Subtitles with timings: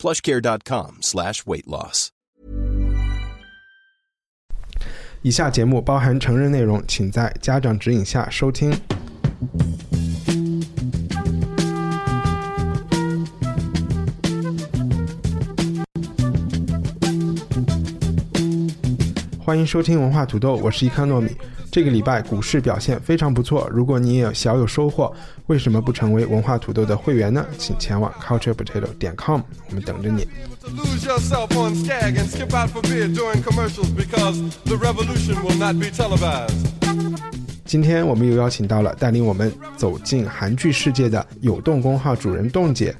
[0.00, 2.08] plushcare.com slash weight loss.
[5.20, 8.72] 以下节目包含成人内容，请在家长指引下收听。
[19.38, 21.36] 欢迎收听文化土豆，我是伊康糯米。
[21.70, 25.14] 这个礼拜股市表现非常不错，如果你也小有收获，
[25.46, 27.46] 为什么不成为文化土豆的会员呢？
[27.56, 30.26] 请前往 culture potato 点 com，我们等着你。
[37.64, 42.92] 今天我们又邀请到了带领我们走进韩剧世界的有动工号主人洞姐。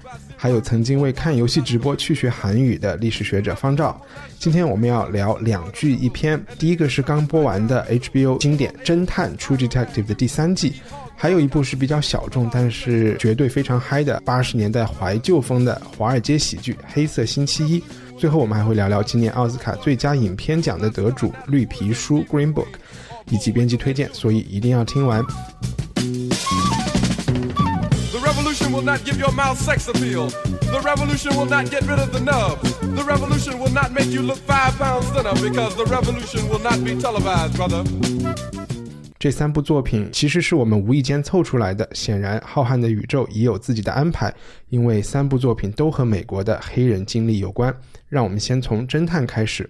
[0.43, 4.01] 还有曾经为看游戏直播去学韩语的历史学者方照。
[4.39, 10.73] 今天我们要聊两剧一篇，第一个是刚播完的 HBO 经典《侦探 True Detective》的第三季，
[11.15, 17.79] 还有一部是比较小众但是绝对非常嗨的八十年代怀旧风的华尔街喜剧《黑色星期一》。
[18.17, 22.65] 最后我们还会聊聊今年奥斯卡最佳影片奖的得主《绿皮书》（Green Book）。
[23.29, 25.23] 以及编辑推荐，所以一定要听完。
[28.73, 30.29] Will not give your mouth sex appeal.
[30.71, 32.63] The revolution will not get rid of the nub.
[32.97, 36.83] The revolution will not make you look five pounds thinner because the revolution will not
[36.85, 37.85] be televised, brother.
[39.19, 44.33] 这三部作品其实是我们无意间凑出来的，显然浩瀚的宇宙已有自己的安排，
[44.69, 47.75] 因为三部作品都和美国的黑人经历有关。
[48.09, 49.69] 让我们先从侦探开始。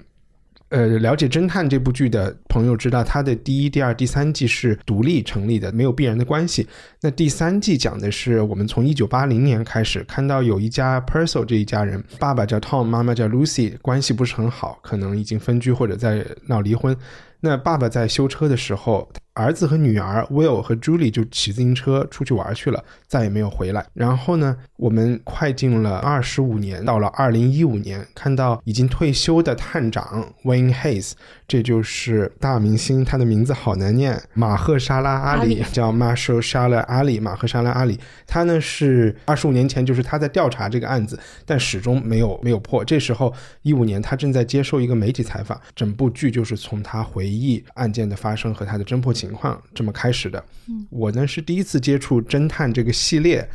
[0.70, 6.66] 呃，了解《侦探》这部剧的朋友知道，它的第一、第二、第三季是独立成立的，没有必然的关系。
[7.00, 16.96] 那第三季讲的是我们从一九八零年开始看到有一家 Purcell 这一家人，爸爸叫 Tom，妈妈叫 Lucy，关系不是很好，可能已经分居或者在闹离婚。
[17.40, 23.86] 那爸爸在修车的时候，儿子和女儿 Will 和 Julie 就骑自行车出去玩去了，再也没有回来。
[23.94, 31.12] 然后呢，我们快进了二十五年，到了二零一五年，看到已经退休的探长 Wayne Hayes，
[31.48, 37.98] 这就是大明星，他的名字好难念，马赫沙拉阿里，叫 Marshall Shala Ali，马赫沙拉阿里。
[38.26, 42.84] 他呢是二十五年前，就是他在调查这个案子，但始终没有没有破。
[42.84, 50.44] 这时候一五年，他正在接受一个媒体采访，整部剧就是从他回忆案件的发生和它的侦破情况这么开始的。
[50.90, 53.48] 我呢是第一次接触侦探这个系列。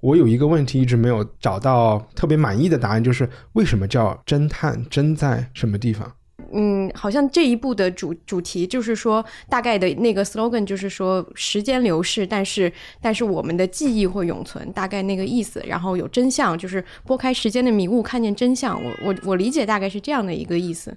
[0.00, 4.84] 我有一个问题一直没有找到特别满意的答案，就是为什么叫侦探？
[4.86, 6.12] 侦在什么地方？
[6.54, 15.62] 嗯，好像这一部的主主题就是说，大概的那个 slogan 就是说，时间流逝，但是但是我们的记忆会永存，大概那个意思。
[15.66, 18.78] 然后有真相，就是拨开时间的迷雾，看见真相。
[18.82, 20.94] 我我我理解大概是这样的一个意思。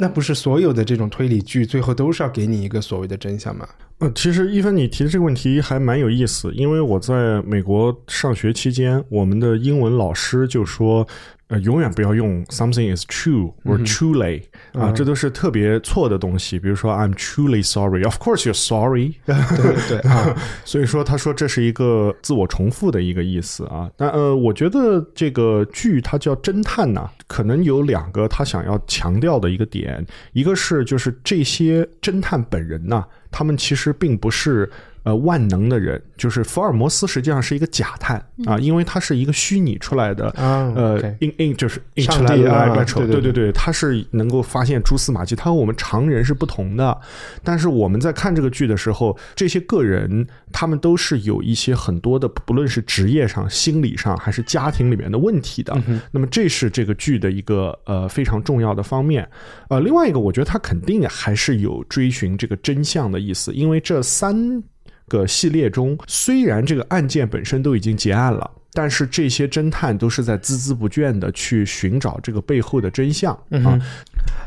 [0.00, 3.68] 那不是所有的这种推理剧最后都是要给你一个所谓的真相吗？
[3.98, 11.06] 呃，其实一帆，你提的这个问题还蛮有意思，因为我在美国上学期间，我们的英文老师就说，
[11.50, 16.58] 呃，永远不要用 something is true or truly 啊，这都是特别错的东西。
[16.58, 20.10] 比如说 I'm truly sorry，of course you're sorry， 对对对。
[20.10, 20.34] 啊，
[20.64, 23.90] 所以说他说这是一个自我重复的一个意思啊。
[23.98, 34.70] 那呃，我觉得这个剧它叫侦探呐、可能有两个他想要强调的一个点，一个是就是这些侦探本人呐、他们其实并不是
[35.02, 38.16] 呃万能的人，就是福尔摩斯实际上是一个假探
[38.46, 46.98] 啊，因为他是一个虚拟出来的，啊呃 OK，in in 就是 in 上帝啊 natural，对对对对对，他是能够发现蛛丝马迹，他和我们常人是不同的。
[47.42, 55.76] 但是我们在看这个剧的时候，这些个人他们都是有一些很多的，不论是职业上、心理上还是家庭里面的问题的。
[56.10, 59.28] 那么这是这个剧的一个呃非常重要的方面。
[59.68, 64.62] 呃，另外一个，我觉得他肯定还是有追寻这个真相的意思，因为这三
[65.10, 68.48] 个系列中，虽然这个案件本身都已经结案了。
[68.72, 73.32] 但是这些侦探都是在孜孜不倦的去寻找这个背后的真相。
[73.64, 73.78] 啊，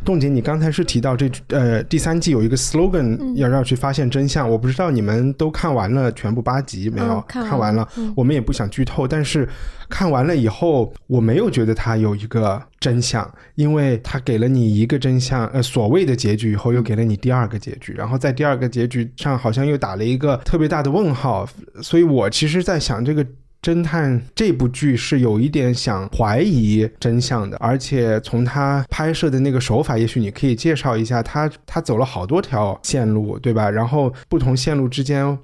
[0.06, 7.14] 冻姐，你刚才是提到这呃第三季有一个 slogan 要要去发现真相，我不知道你们都看完了全部八集没有？
[7.14, 9.48] 嗯看完完了，我们也不想剧透，但是
[9.88, 21.48] 看完了以后，我没有觉得它有一个真相，因为它给了你一个真相，呃所谓的结局以后，又给了你第二个结局，然后在第二个结局上好像又打了一个特别大的问号，
[21.82, 23.26] 所以我其实在想这个。
[23.64, 33.70] 侦探这部剧是有一点想怀疑真相的，而且从他拍摄的那个手法，也许你可以介绍一下他他走了好多条线路，对吧？
[33.72, 35.40] 然后不同线路之间。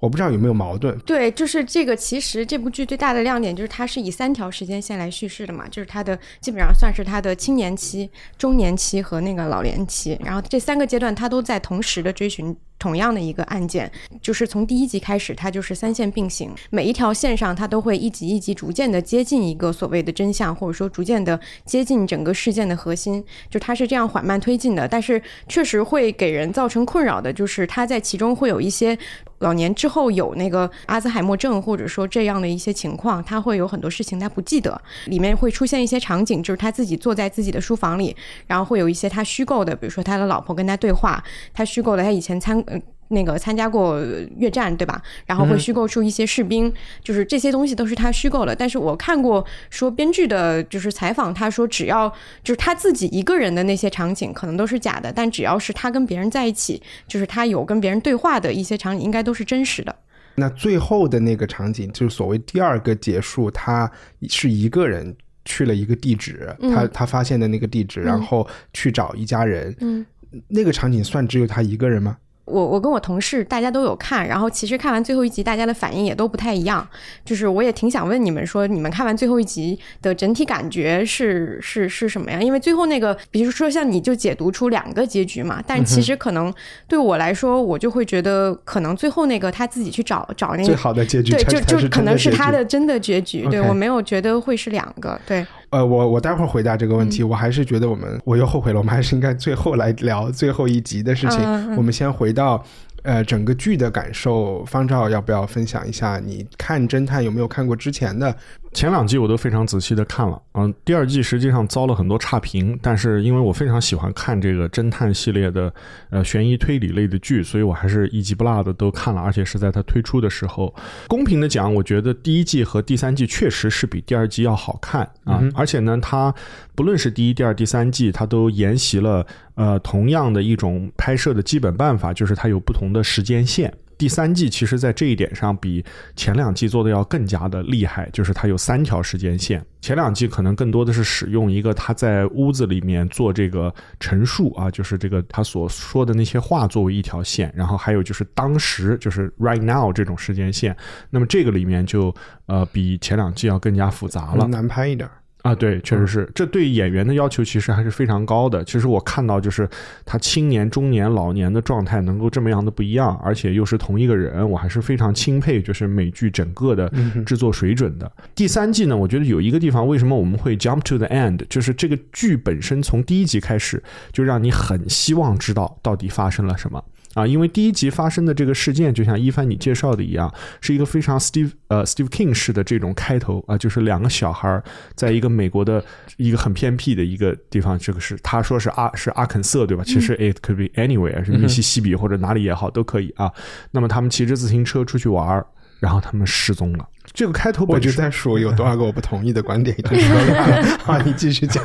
[0.00, 0.98] 我不知道有没有矛盾。
[1.06, 1.96] 对，就是这个。
[1.96, 13.90] 其实这部剧最大的亮点就是它是以三条时间线来叙事的嘛，就是它的基本上算是它的青年期、中年期和那个老年期，然后这三个阶段它都在同时的追寻同样的一个案件。
[14.20, 23.24] 就是从第一集开始，它就是三线并行，每一条线上它都会一集一集逐渐的接近一个所谓的真相，或者说逐渐的接近整个事件的核心。
[23.50, 28.98] 就它是这样缓慢推进的，但是确实会给人造成困扰的，就是它在其中会有一些。
[29.40, 38.16] 老年之后有那个阿兹海默症，或者说这样的一些情况，他会有很多事情他不记得，里面会出现一些场景，就是他自己坐在自己的书房里，
[38.46, 41.22] 然后会有一些他虚构的，比如说他的老婆跟他对话，
[41.52, 42.63] 他虚构的他以前参。
[43.08, 44.00] 那个参加过
[44.36, 45.00] 越战，对吧？
[45.26, 46.72] 然后会虚构出一些士兵，
[47.02, 48.56] 就是这些东西都是他虚构的。
[48.56, 52.08] 但是我看过说编剧的，就是采访，他说只要
[52.42, 59.94] 就是他自己一个人的那些场景可能都是假的，但只要是他跟别人在一起，就是他有跟别人对话的一些场景，应该都是真实的。
[60.36, 63.88] 那最后的那个场景，就是所谓第二个结束，他
[64.28, 65.14] 是一个人
[65.44, 69.72] 去了一个地址，他他发现的那个地址，然后去找一家人。
[69.80, 70.04] 嗯，
[70.48, 72.16] 那个场景算只有他一个人吗？
[72.44, 76.86] 我我跟我同事大家都有看，然后其实看完最后一集，大家的反应也都不太一样。
[77.24, 82.40] 就是我也挺想问你们说，你们看完最后一集的整体感觉是是是什么呀？
[82.40, 86.52] 因为最后那个，比如说像你就解读出两个结局嘛，但其实可能
[86.86, 93.46] 对我来说，我就会觉得可能最后那个他自己去找找那个最好的结局，对，就就可能是他的真的结局。
[93.48, 95.46] 对我没有觉得会是两个，对。
[95.74, 101.40] 呃，我我待会儿回答这个问题，我还是觉得我们我又后悔了，我们还是应该最后来聊最后一集的事情。
[101.76, 102.64] 我们先回到。
[103.04, 106.18] 呃，整个剧的感受，方照要不要分享一下？
[106.24, 108.34] 你看侦探有没有看过之前的？
[108.74, 115.72] 前两季我都非常仔细的看了，嗯，第二季实际上遭了很多差评，但是因为我非常喜欢看这个侦探系列的，
[116.10, 120.74] 呃，悬疑推理类的剧，所以我还是一集不落的都看了，而且是在它推出的时候。
[121.06, 126.34] 公平的讲，我觉得第一季和第三季确实是比第二季要好看啊，而且呢，它
[126.74, 129.24] 不论是第一、第二、第三季，它都沿袭了
[129.54, 133.72] 呃同样的一种拍摄的基本办法，就是它有不同的时间线。
[133.96, 135.84] 第三季其实，在这一点上比
[136.16, 139.64] 前两季做的要更加的厉害，就是它有三条时间线。
[139.80, 150.74] 前两季可能更多的是使用一个他在屋子里面做这个陈述啊，就是这个他所说的那些话作为一条线，然后还有就是当时就是 right now 这种时间线。
[151.10, 152.14] 那么这个里面就
[152.46, 155.08] 呃比前两季要更加复杂了，难拍一点。
[155.44, 158.64] 啊，对，确实是，这对演员的要求其实还是非常高的。
[158.64, 159.68] 其实我看到就是
[160.02, 166.90] 他青年、中年、老年的状态能够这么样的不一样，而且又是同一个人，我还是非常钦佩，就是美剧整个的
[167.26, 168.10] 制作水准的。
[168.34, 173.82] 第三季呢，我觉得有一个地方，为什么我们会 jump to the end，就是这个剧本身从第一集开始
[174.12, 176.82] 就让你很希望知道到底发生了什么。
[177.14, 184.62] 啊，因为第一集发生的这个事件，就像一帆你介绍的一样，是一个非常 Steve 呃 Steve King 式的这种开头啊，就是两个小孩
[184.94, 185.84] 在一个美国的
[186.16, 189.84] 一个很偏僻的一个地方，这个是他说是阿是阿肯色对吧？
[189.84, 193.32] 其实 it could be anywhere，是密西西比或者哪里也好都可以啊。
[193.70, 195.44] 那么他们骑着自行车出去玩，
[195.80, 196.88] 然后他们失踪了。
[197.14, 200.42] 这个开头我就在说有多少个我不同意的观点已经说了
[200.84, 201.62] 啊，你继续讲。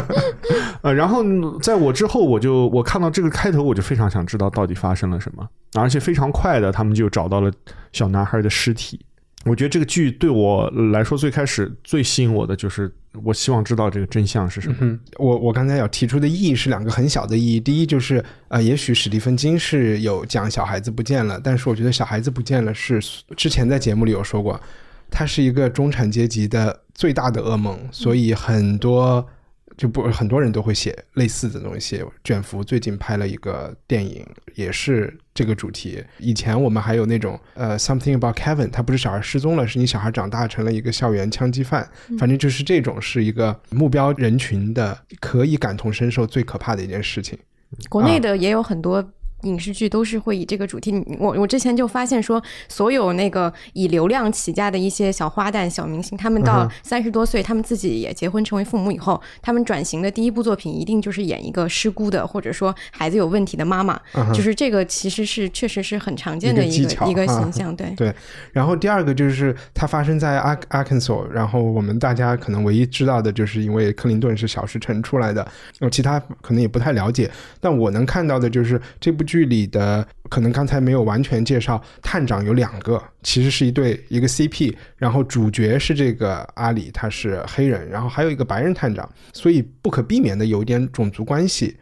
[0.80, 1.22] 呃，然后
[1.58, 7.52] 在我之后，我就我看到这个开头，我就非常想知道到底发生了什么，而且非常快的，他们就找到了
[7.92, 8.98] 小男孩的尸体。
[9.44, 12.90] 我觉得这个剧对我来说最开始最吸引我的就是，
[13.24, 14.76] 我希望知道这个真相是什么。
[14.80, 23.00] 嗯我我刚才要提出的意义是两个很小的意义，第一就是呃，也许史蒂芬金是有讲小孩子不见了，但是我觉得小孩子不见了是
[23.36, 24.60] 之前在节目里有说过，
[25.10, 29.26] 他是一个中产阶级的最大的噩梦，所以很多。
[29.78, 32.04] 就不很多人都会写类似的东西。
[32.22, 36.04] 卷福最近拍了一个电影，也是这个主题。
[36.18, 41.88] 以前我们还有那种呃，Something About Kevin，他不是小孩失踪了，是你小孩长大成了一个校园枪击犯。
[42.18, 47.38] 反正就是这种是一个目标人群的可以感同身受最可怕的一件事情。
[47.88, 49.12] 国内的也有很多。
[49.42, 50.92] 影视剧都是会以这个主题。
[51.18, 63.96] 我我之前就发现说，所有那个以流量起家的一些小花旦、小明星，他们到三十多岁，他们自己也结婚成为父母以后，他们转型的第一部作品一定就是演一个失孤的，或者说孩子有问题的妈妈。
[64.34, 67.74] 就是这个其实是确实是很常见的一个一个形象。
[67.76, 68.12] 对对。
[68.52, 75.46] 然后第二个就是它发生在阿阿肯索，然后我们大家可能唯一知道的就是因为克林顿是小石城出来的，
[75.92, 77.30] 其他可能也不太了解。
[77.60, 79.27] 但我能看到的就是这部。
[79.28, 91.76] 剧里的可能刚才没有完全介绍，探长有两个，其实是一对一个 CP，然后主角是这个阿里，他是黑人，然后还有一个白人探长，所以不可避免的有一点种族关系。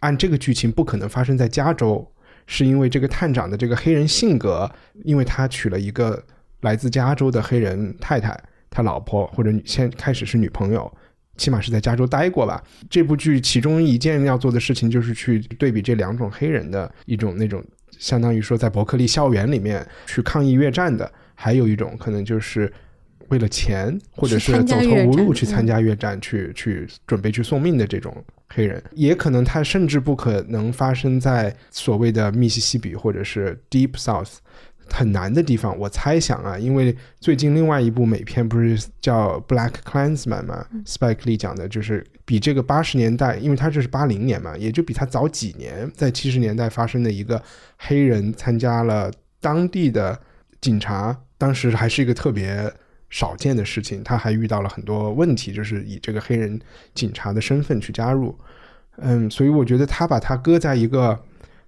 [0.00, 2.10] 按这个剧情不可能发生在加州，
[2.46, 4.70] 是因为这个探长的这个黑人性格，
[5.04, 6.22] 因为他娶了一个
[6.62, 8.34] 来自加州的黑人太太，
[8.70, 10.90] 他老婆或者女先开始是女朋友。
[11.36, 12.62] 起码是在加州待过吧。
[12.88, 17.64] 这部剧其中一件要做的事情就是去对比这两种黑人的一种那种，
[17.98, 22.72] 相当于说在伯克利校园里面去抗议越战的，还有一种可能就是
[23.28, 34.36] 为了钱或者是走投无路去参加越战，去去准备去送命的这种黑人，也可能他甚至不可能发生在所谓的密西西比或者是 Deep South。
[34.88, 47.42] 很难的地方，我猜想啊，因为最近另外一部美片不是叫《Black Klansman》嘛，Spike Lee 讲的就是比这个八十年代，因为他这是八零年嘛，也就比他早几年，在七十年代发生的一个
[47.76, 50.18] 黑人参加了当地的
[50.60, 52.72] 警察，当时还是一个特别
[53.10, 56.58] 少见的事情，他还遇到了很多问题，就是以这个黑人
[56.94, 58.38] 警察的身份去加入，
[58.98, 61.18] 嗯，所以我觉得他把他搁在一个。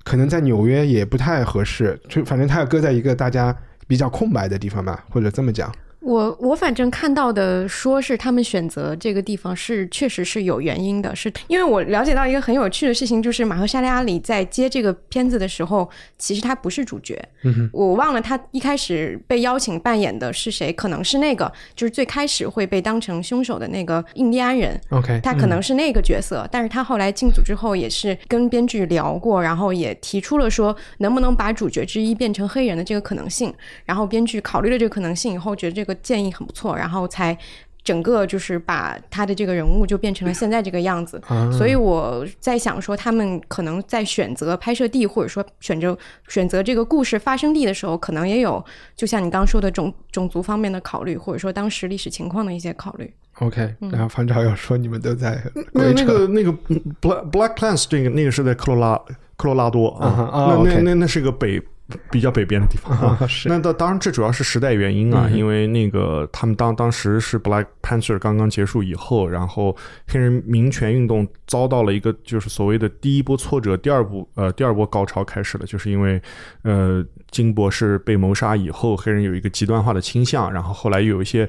[0.09, 3.55] 可能在纽约也不太合适，就反正他要搁在一个大家
[3.87, 5.71] 比较空白的地方吧，或者这么讲。
[6.01, 17.21] 我我反正看到的说是他们选择这个地方是确实是有原因的，是因为我了解到一个很有趣的事情，就是马赫沙利阿里在接这个片子的时候，其实他不是主角。
[17.43, 24.81] 嗯我忘了他一开始被邀请扮演的是谁，可能是那个就是最开始会被当成凶手的那个印第安人。
[24.91, 33.53] OK，他可能是那个角色，但是他后来进组之后也是跟编剧聊过，然后也提出了说能不能把主角之一变成黑人的这个可能性，
[33.85, 35.88] 然后编剧考虑了这个可能性以后，觉得这个。
[35.95, 37.37] 建议很不错，然后才
[37.85, 41.19] 整个就是把他的这个人物就变成了现在这个样子。
[41.51, 45.97] 所以我在想说，他们可能在选择拍摄地，或者说选择
[46.29, 48.63] 选择这个故事发生地的时候，可能也有
[48.95, 53.11] 就像你刚刚说的种种族方面的考虑，或者说当时历史情况的一些考虑。
[53.39, 55.41] OK，然后方照要说你们都在
[55.73, 56.53] 那那个那个
[57.01, 59.01] Black Black Clans 这个那个是在科罗拉
[59.37, 61.63] 科罗拉多啊，那那那那是个北。
[62.11, 63.17] 比较北边的地方，
[63.47, 69.75] 那当当然这主要是时代原因啊，因为那个他们当当时是 Black Panther 刚刚结束以后，然后
[70.07, 76.21] 黑人民权运动遭到了一个就是所谓的第一波挫折，第二波呃第二波高潮开始了，就是因为
[76.63, 81.49] 呃金博士被谋杀以后，黑人有一个极端化的倾向，然后后来又有一些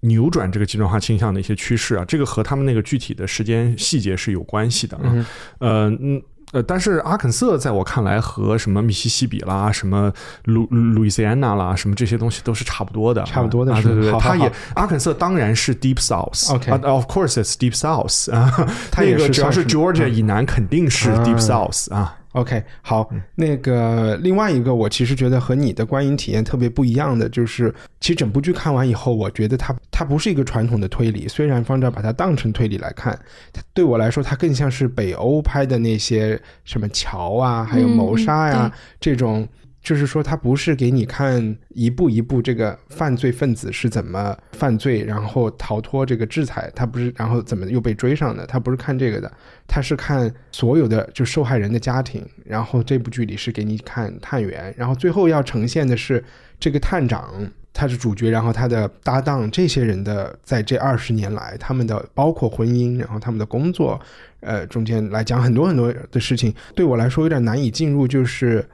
[0.00, 5.26] 扭转这个极端化倾向的一些趋势啊，这个和他们那个具体的时间细节是有关系的啊，
[5.60, 6.16] 呃嗯。
[6.16, 6.22] 呃，
[6.66, 10.12] 但是阿肯色在我看来和什么密西西比啦、什么
[10.44, 18.50] 路路易斯安那啦、什么这些东西都是差不多的，差不多的，对对对，它也阿肯色当然是 Deep South，OK，Of course it's Deep South 啊，
[18.90, 22.17] 他那个只要是 Georgia 以南肯定是 Deep South 啊。
[22.32, 33.18] OK，好，那个另外一个，我其实觉得和你的观影体验特别不一样的，就是其实整部剧看完以后，我觉得它它不是一个传统的推理，虽然方丈把它当成推理来看，
[33.52, 39.48] 它对我来说，它更像是北欧拍的那些什么桥啊，还有谋杀呀这种。
[39.80, 49.32] 就是说，他不是给你看一步一步这个犯罪分子是怎么犯罪，然后逃脱这个制裁，他不是，然后怎么又被追上的，他不是看这个的，
[49.66, 56.22] 他是看所有的就受害人的家庭，然后这部剧里是给你看探员，然后最后要呈现的是
[56.60, 57.32] 这个探长
[57.72, 63.98] 他是主角，然后他的搭档这些人的在这二十年来他们的包括婚姻，然后他们的工作，
[64.40, 68.68] 呃，中间来讲很多很多的事情，对我来说有点难以进入，就是。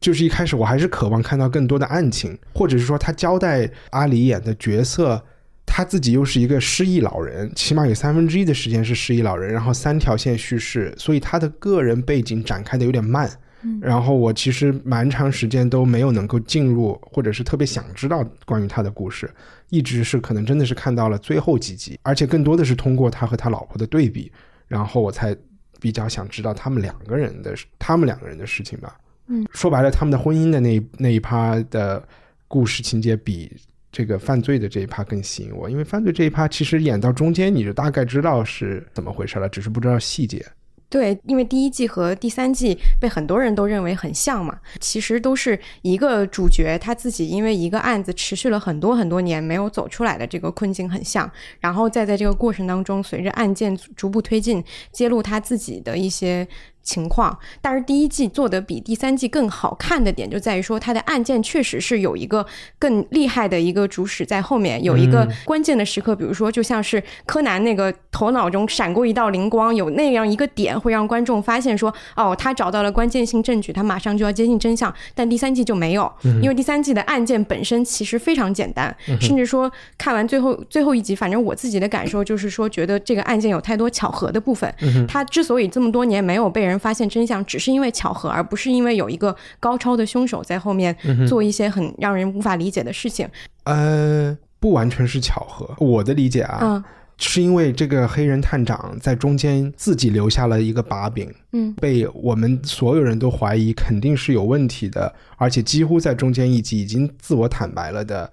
[0.00, 5.22] 就是一开始我还是渴望看到更多的案情，或者是说他交代阿里演的角色，
[5.66, 13.30] 他自己又是一个失忆老人，起码有三分之一的时间是失忆老人，然后三条线叙事，所以他的个人背景展开的有点慢。
[13.78, 19.30] 然后我其实蛮长时间都没有能够进入，或者是特别想知道关于他的故事，
[19.68, 24.32] 一直是可能真的是看到了最后几集，而且更多的是通过他和他老婆的对比，
[24.66, 25.36] 然后我才
[25.78, 28.96] 比较想知道他们两个人的他们两个人的事情吧。
[29.32, 32.02] 嗯，说白了，他们的婚姻的那那一趴的
[32.48, 33.56] 故事情节比
[33.92, 40.44] 这个犯罪的这一趴更吸引我，因为犯罪这一趴其实演到中间你就大概知道是怎么回事了，只是不知道细节。
[40.88, 56.44] 对，因为第一季和第三季被很多人都认为很像嘛，其实都是一个主角他自己因为一个案子持续了很多很多年没有走出来的这个困境很像，然后再在这个过程当中，随着案件逐步推进，揭露他自己的一些。
[56.90, 57.38] 情况。
[57.62, 62.44] 但是第一季做的比第三季更好看的点就在于说，它的案件确实是有一个
[62.80, 74.92] 更厉害的一个主使在后面，有一个关键的时刻，比如说就像是柯南那个头脑中闪过一道灵光，有那样一个点会让观众发现说，哦，他找到了关键性证据，他马上就要接近真相。
[75.14, 84.72] 但第三季就没有，因为第三季的案件本身其实非常简单，甚至说看完最后最后一集，反正我自己的感受就是说，觉得这个案件有太多巧合的部分。
[85.06, 90.96] 他之所以这么多年没有被人发现真相，只是因为巧合，而不是因为有一个高超的凶手在后面
[91.28, 93.28] 做一些很让人无法理解的事情。
[93.64, 96.84] 呃，不完全是巧合，我的理解啊，嗯。
[97.22, 101.70] 是因为这个黑人探长在中间自己留下了一个把柄，嗯。
[101.74, 108.32] 被我们所有人都怀疑肯定是有问题的，而且几乎在中间一集已经自我坦白了的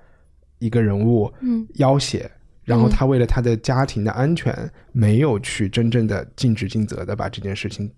[0.60, 1.68] 一个人物嗯。
[1.74, 2.32] 要挟，
[2.64, 4.58] 然后他为了他的家庭的安全，
[4.94, 7.92] 没有去真正的尽职尽责的把这件事情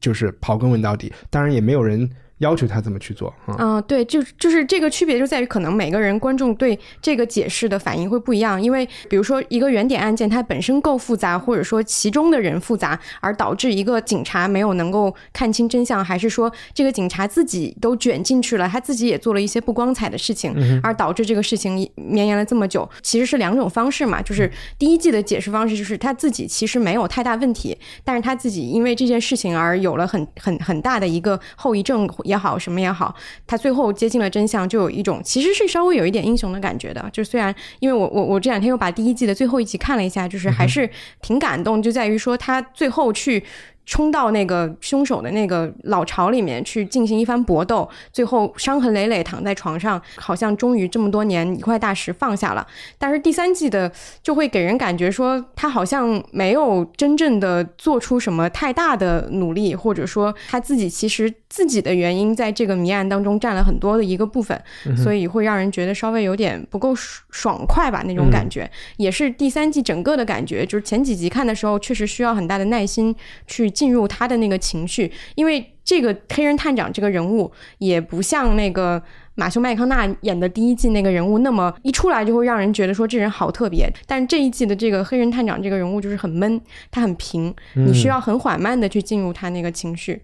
[0.00, 3.56] 就是刨根问到底，当然也没有人要求他这么去做啊。
[3.58, 8.60] 嗯，对，就就是这个区别就在于，可能每个人观众对这个解释的反应会不一样。
[8.60, 24.20] 因为比如说一个原点案件，它本身够复杂，或者说其中的人复杂，而导致一个警察没有能够看清真相，还是说这个警察自己都卷进去了，他自己也做了一些不光彩的事情，而导致这个事情绵延了这么久，其实是两种方式嘛。
[24.20, 33.14] 就是第一季的解释方式，就是他自己其实没有太大问题，但是他自己因为这件事情而有了很很很大的一个后遗症也好，什么也好，
[33.46, 37.08] 他最后接近了真相，就有一种其实是稍微有一点英雄的感觉的。
[37.12, 40.90] 就虽然因为我我我这两天又把第一季的最后一集看了一下，就是还是
[41.22, 43.42] 挺感动，就在于说他最后去。
[43.86, 52.66] 冲到那个凶手的那个老巢里面去进行一番搏斗，最后伤痕累累躺在床上，好像终于这么多年一块大石放下了。
[52.98, 53.90] 但是第三季的
[54.22, 64.60] 就会给人感觉说，他好像没有真正的做出什么太大的努力，或者说他自己其实自己的原因在这个谜案当中占了很多的一个部分，
[64.94, 70.66] 所以会让人觉得稍微有点不够爽爽快吧那种感觉，也是第三季整个的感觉。
[70.66, 73.14] 就是前几集看的时候，确实需要很大的耐心
[73.46, 79.02] 去进入他的那个情绪，因为这个黑人探长这个人物也不像那个。
[79.38, 83.86] 马修麦康纳演的第一季那个人物，那么一出来就会让人觉得说这人好特别。
[84.06, 86.58] 但是这一季的这个黑人探长这个人物就是很闷，
[86.90, 90.22] 他很平，你需要很缓慢的去进入他那个情绪。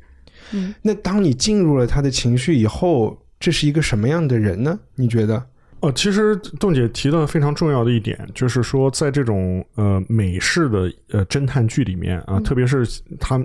[0.52, 4.80] 嗯那当你进入了他的情绪以后，这是一个什么样的人呢？
[4.95, 5.45] 你觉得？
[5.82, 12.86] 哦，其实邓姐提到非常重要的一点，就是说，在这种呃美式的呃侦探剧里面啊，特别是
[13.18, 13.45] 它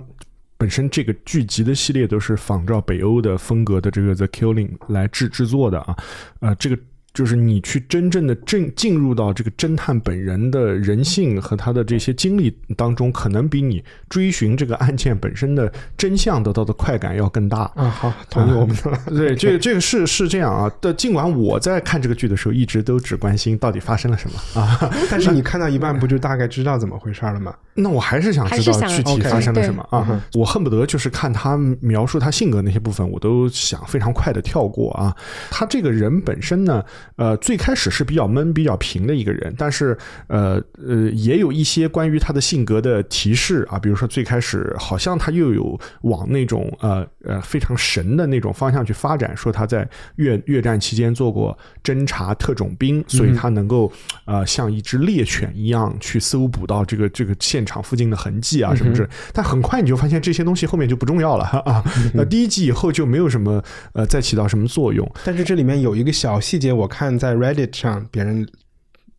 [0.56, 5.96] 本身这个剧集的系列都是仿照北欧的风格的这个《The Killing》来制制作的啊，
[6.38, 6.78] 呃，这个
[7.18, 17.62] 就是你去真正的进进入到这个侦探本人的人性和他的这些经历当中，可能比你追寻这个案件本身的真相得到的快感要更大。
[17.74, 19.00] 啊，好，同意我们的了。
[19.10, 20.70] 对，这个这个是是这样啊。
[20.80, 27.52] 但尽管我在看这个剧的时候，一直都只关心到底发生了什么啊， 但是你看到一半，不就大概知道怎么回事了吗？
[27.74, 30.22] 那我还是想知道具体发生了什么对啊。
[30.34, 35.12] 我恨不得就是看他描述他性格那些部分，我都想非常快的跳过啊。
[35.50, 36.84] 他这个人本身呢，
[37.16, 39.96] 呃，最开始是比较闷、比较平的一个人，但是
[40.28, 53.92] 呃呃，也有一些关于他的性格的提示啊，比如说最开始好像他又有往那种呃呃非常神的那种方向去发展，说他在越越战期间做过侦察特种兵，所以他能够
[54.24, 59.08] 呃像一只猎犬一样去搜捕到这个这个现场附近的痕迹啊什么之类。
[59.32, 61.84] 但很快你就发现这些东西后面就不重要了啊。
[62.14, 65.08] 那第一季以后就没有什么呃再起到什么作用。
[65.24, 68.48] 但是这里面有一个小细节，我看在 Reddit 上别人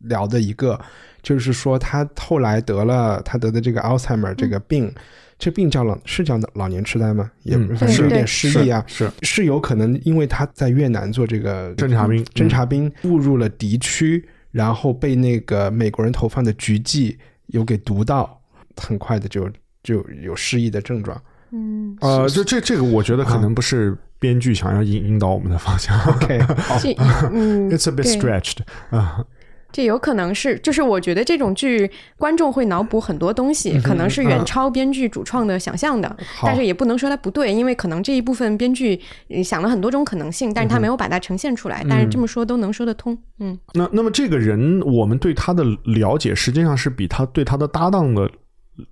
[0.00, 0.78] 聊的一个，
[1.22, 4.92] 就是说他后来得了他得的这个 Alzheimer 这个病，
[5.38, 7.30] 这病叫老是叫老年痴呆吗？
[7.44, 9.44] 也嗯反正是有点失忆啊，是是。
[9.44, 18.40] 有可能因为他在越南做这个侦察兵侦察兵误入了敌区，然后被那个美国人投放的菊剂有给毒到，
[18.76, 19.50] 很快的就
[19.82, 21.22] 就有失忆的症状。
[21.52, 25.98] 嗯，呃，这这这个我觉得可能不是编剧想要引引导我们的方向。
[26.04, 26.78] OK， 好，
[27.32, 28.58] 嗯， It's a bit stretched
[28.90, 29.24] 啊。
[29.72, 36.48] 这有可能是，就是我觉得这种剧观众会脑补很多东西，可能是远超编剧主创的想象的，好。
[36.48, 43.56] 但是也不能说它不对，因为可能这一部分编剧呃想了很多种可能性，但是他没有把它呈现出来，但是这么说都能说得通，嗯。
[43.72, 48.28] 那那么这个人，我们对他的了解实际上是比他对他的搭档的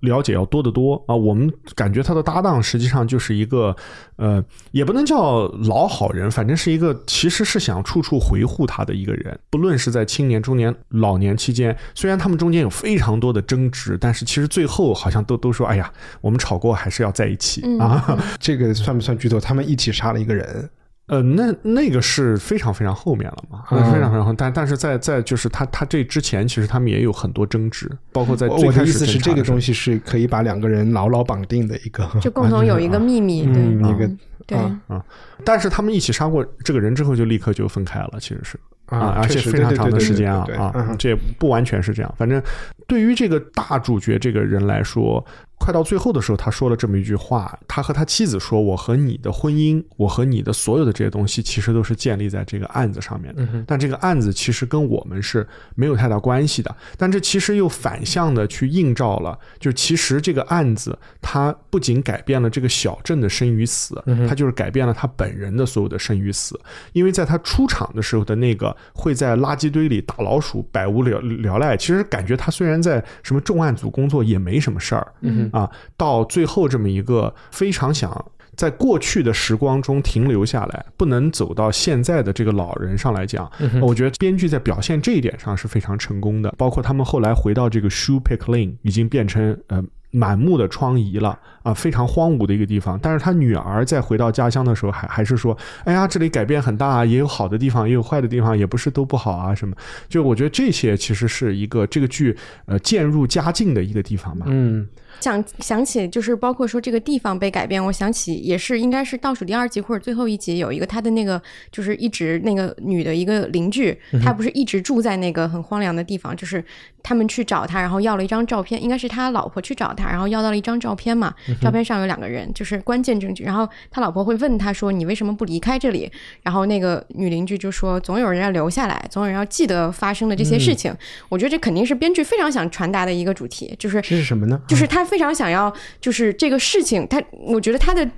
[0.01, 1.15] 了解要多得多啊。
[1.15, 3.75] 我们感觉他的搭档实际上就是一个，
[4.17, 9.37] 呃，也不能叫老好人，反正是一个其实是想处处维护他的一个人。
[9.49, 18.17] 不论是在青年、中年、老年期间，虽然他们中间有非常多的争执，但是其实最后好像都都说，哎呀，我们吵过还是要在一起啊。
[18.39, 19.39] 这个算不算剧透？
[19.39, 20.69] 他们一起杀了一个人。
[21.09, 34.57] 呃，那那个是非常非常后面了嘛，嗯非常非常后，但但是在在就是他他这之前，其实他们也有很多争执，包括在我最开始我的意思是，这个东西，是可以把两个人牢牢绑定的一个，就共同有一个秘密， 嗯，对一个对。
[34.87, 35.03] 啊
[35.43, 38.59] 但是他们一起杀过这个人之后，就立刻就分开了，其实是。
[38.87, 42.13] 啊，而且非常长的时间啊啊嗯，这也不完全是这样。
[42.17, 42.41] 反正
[42.87, 45.23] 对于这个大主角这个人来说，
[45.59, 53.43] 快到最后的时候，他说了这么一句话：他和他妻子说，我和你的婚姻，我和你的所有的这些东西，其实都是建立在这个案子上面的。
[53.67, 55.45] 但这个案子其实跟我们是
[55.75, 56.75] 没有太大关系的。
[56.97, 66.59] 但这其实又反向的去映照了，就其实这个案子它不仅改变了这个小镇的生与死，它就是改变了他本人的所有的生与死。
[66.93, 78.25] 因为在他出场的时候的那个会在垃圾堆里打老鼠、百无聊聊赖，其实感觉他虽然在什么重案组工作也没什么事儿，嗯啊，到最后这么一个非常想。
[78.55, 83.49] 在过去的时光中停留下来，不能走到现在的这个老人上来讲，
[83.81, 86.53] 我觉得编剧在表现这一点上是非常成功的。
[86.57, 89.81] 包括他们后来回到这个 Shoe Pick Lane，已经变成呃
[90.11, 92.99] 满目的疮痍了啊，非常荒芜的一个地方。
[93.01, 99.73] 但是他女儿在回到家乡的时候还，还是说，哎呀，这里改变很大啊，也有好的地方，也有坏的地方，也不是都不好啊什么。
[100.09, 102.35] 就我觉得这些其实是一个这个剧
[102.65, 104.47] 呃渐入佳境的一个地方吧。
[104.49, 104.85] 嗯
[105.19, 116.63] 想想起就是包括说这个地方被改变，我想起也是应该是倒数第二集或者最后一集有一个他的那个就是一直那个女的一个邻居，她不是一直住在那个很荒凉的地方，就是
[117.03, 123.43] 他们去找他，然后要了一张照片，应该是他老婆去找他，然后要到了一张照片嘛，照片上有两个人，就是关键证据。
[123.43, 126.11] 然后他老婆会问他说：“你为什么不离开这里？”
[126.43, 130.93] 然后那个女邻居就说：“总有人要留下来，总有人要记得发生的这些事情。
[131.29, 134.61] 我觉得这肯定是编剧非常想传达的一个主题，就是这是什么呢？
[134.67, 138.09] 就是他非常想要，就是这个事情，他我觉得他的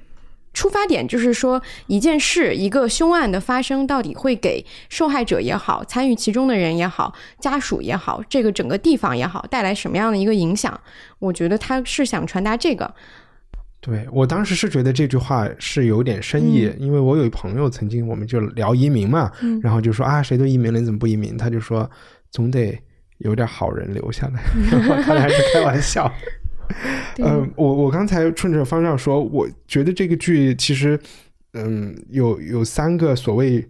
[0.54, 10.78] 出发点就是说，一件事、一个凶案的发生，到底会给受害者也好、参与其中的人也好、家属也好、这个整个地方也好，带来什么样的一个影响？
[11.20, 12.94] 我觉得他是想传达这个。
[13.80, 19.32] 对我当时是觉得这句话是有点深意，因为我有一朋友曾经我们就聊移民嘛，
[19.64, 21.36] 然后就说啊，谁都移民了，你怎么不移民？
[21.36, 21.90] 他就说
[22.30, 22.78] 总得
[23.18, 24.44] 有点好人留下来，
[24.88, 26.12] 我看来还是开玩笑。
[27.16, 31.00] 对呃，我我刚才顺着方向说，我觉得这个剧其实，
[31.54, 33.68] 嗯，有有三个所谓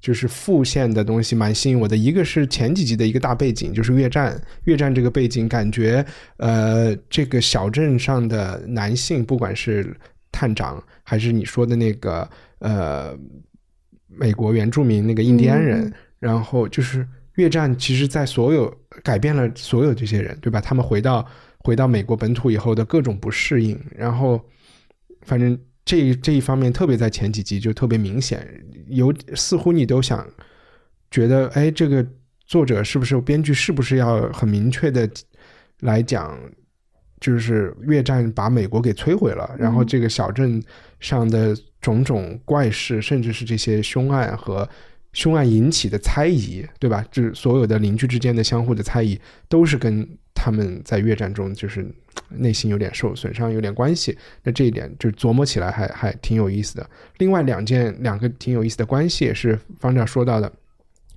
[0.00, 1.96] 就是副线的东西蛮吸引我的。
[1.96, 6.04] 一个是前几集的一个大背景，就是越战，越战这个背景，感觉
[6.36, 9.96] 呃，这个小镇上的男性，不管是
[10.30, 12.28] 探长还是你说的那个
[12.60, 13.16] 呃
[14.06, 20.60] 美国原住民那个印第安人，嗯然后就是越战，其实在所有改变了所有这些人，对吧？
[20.60, 21.26] 他们回到
[21.58, 24.40] 回到美国本土以后的各种不适应，然后
[25.22, 28.46] 反正这这一方面特别在前几集就特别明显，
[28.88, 30.26] 有似乎你都想
[31.10, 32.06] 觉得，哎，这个
[32.46, 35.08] 作者是不是编剧是不是要很明确的
[35.80, 36.38] 来讲，
[37.20, 40.62] 就是越战把美国给摧毁了，然后这个小镇
[41.00, 44.68] 上的种种怪事，甚至是这些凶案和
[45.12, 47.04] 凶案引起的猜疑，对吧？
[47.10, 51.84] 这所有的邻居之间的相互的猜疑，都是跟他们在越战中就是
[52.30, 54.16] 内心有点受损伤有点关系。
[54.44, 56.88] 那这一点就琢磨起来还还挺有意思的。
[57.18, 60.52] 另外两件两个挺有意思的关系也是方丈说到的。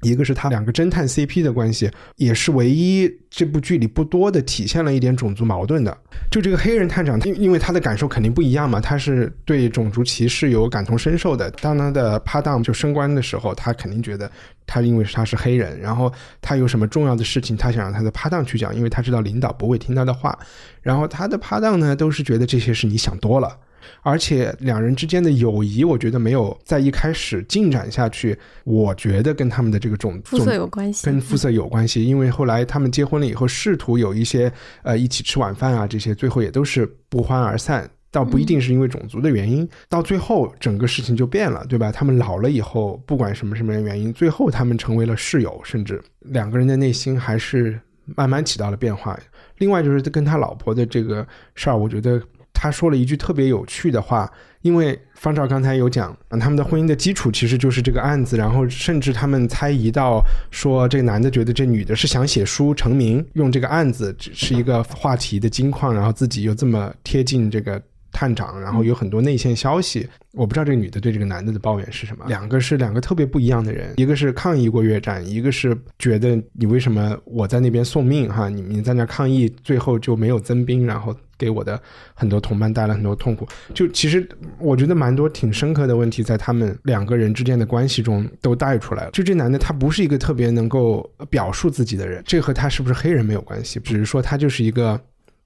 [0.01, 5.95] 一个是他两个侦探 CP 的关系，也是唯一这部剧里不多的体现了一点种族矛盾的。
[6.31, 11.49] 就这个黑人探长，因因为他的感受肯定不一样嘛，他是对种族歧视有感同身受的。
[11.61, 14.31] 当他的拍档就升官的时候，他肯定觉得
[14.65, 20.37] 他因为他是黑人，然后他有什么重要的事情，他想让他的拍档去讲，因为他知道领导不会听他的话。
[20.81, 23.57] 然后他的拍档呢，都是觉得这些是你想多了。
[24.01, 28.37] 而且两人之间的友谊，我觉得没有在一开始进展下去。
[28.63, 34.51] 我觉得跟他们的这个种肤色种有关系，跟肤色有关系，因为后来他们结婚了以后，试图有一些
[34.83, 37.89] 呃一起吃晚饭啊，这些最后也都是不欢而散。
[38.11, 41.91] 倒不一定是因为种族的原因，到最后整个事情就变了，对吧？
[41.91, 47.79] 他们老了以后，不管什么什么原因，最后他们成为了室友，甚至两个人的内心还是
[48.15, 49.15] 慢慢起到了变化。
[49.59, 52.19] 另外就是跟他老婆的这个事儿，我觉得
[52.61, 54.29] 他说了一句特别有趣的话，
[54.63, 67.81] 因为方照刚才有讲，他们的婚姻的基础其实就是这个案子，然后甚至他们猜疑到说，这个男的觉得这女的是想写书成名，用这个案子只是一个话题的金矿，然后自己又这么贴近这个。
[68.11, 72.25] 探长，然后有很多内线消息，我不知道这个女的对这个男的的抱怨是什么。
[72.27, 81.81] 两个是两个特别不一样的人，一个是抗议过越战，一个是觉得你为什么我在那边送命哈，你你在那抗议，最后就没有增兵，然后给我的
[82.13, 83.47] 很多同伴带来很多痛苦。
[83.73, 89.11] 就其实我觉得蛮多挺深刻的问题在他们两个人之间的关系中都带出来了。
[89.11, 94.99] 就这男的他不是一个特别能够表述自己的人，这和他是不是黑人没有关系，只是说他就是一个。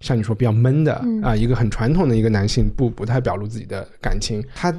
[0.04, 4.44] 像你说比较闷的啊，一个很传统的一个男性，不不太表露自己的感情。
[4.54, 4.72] 他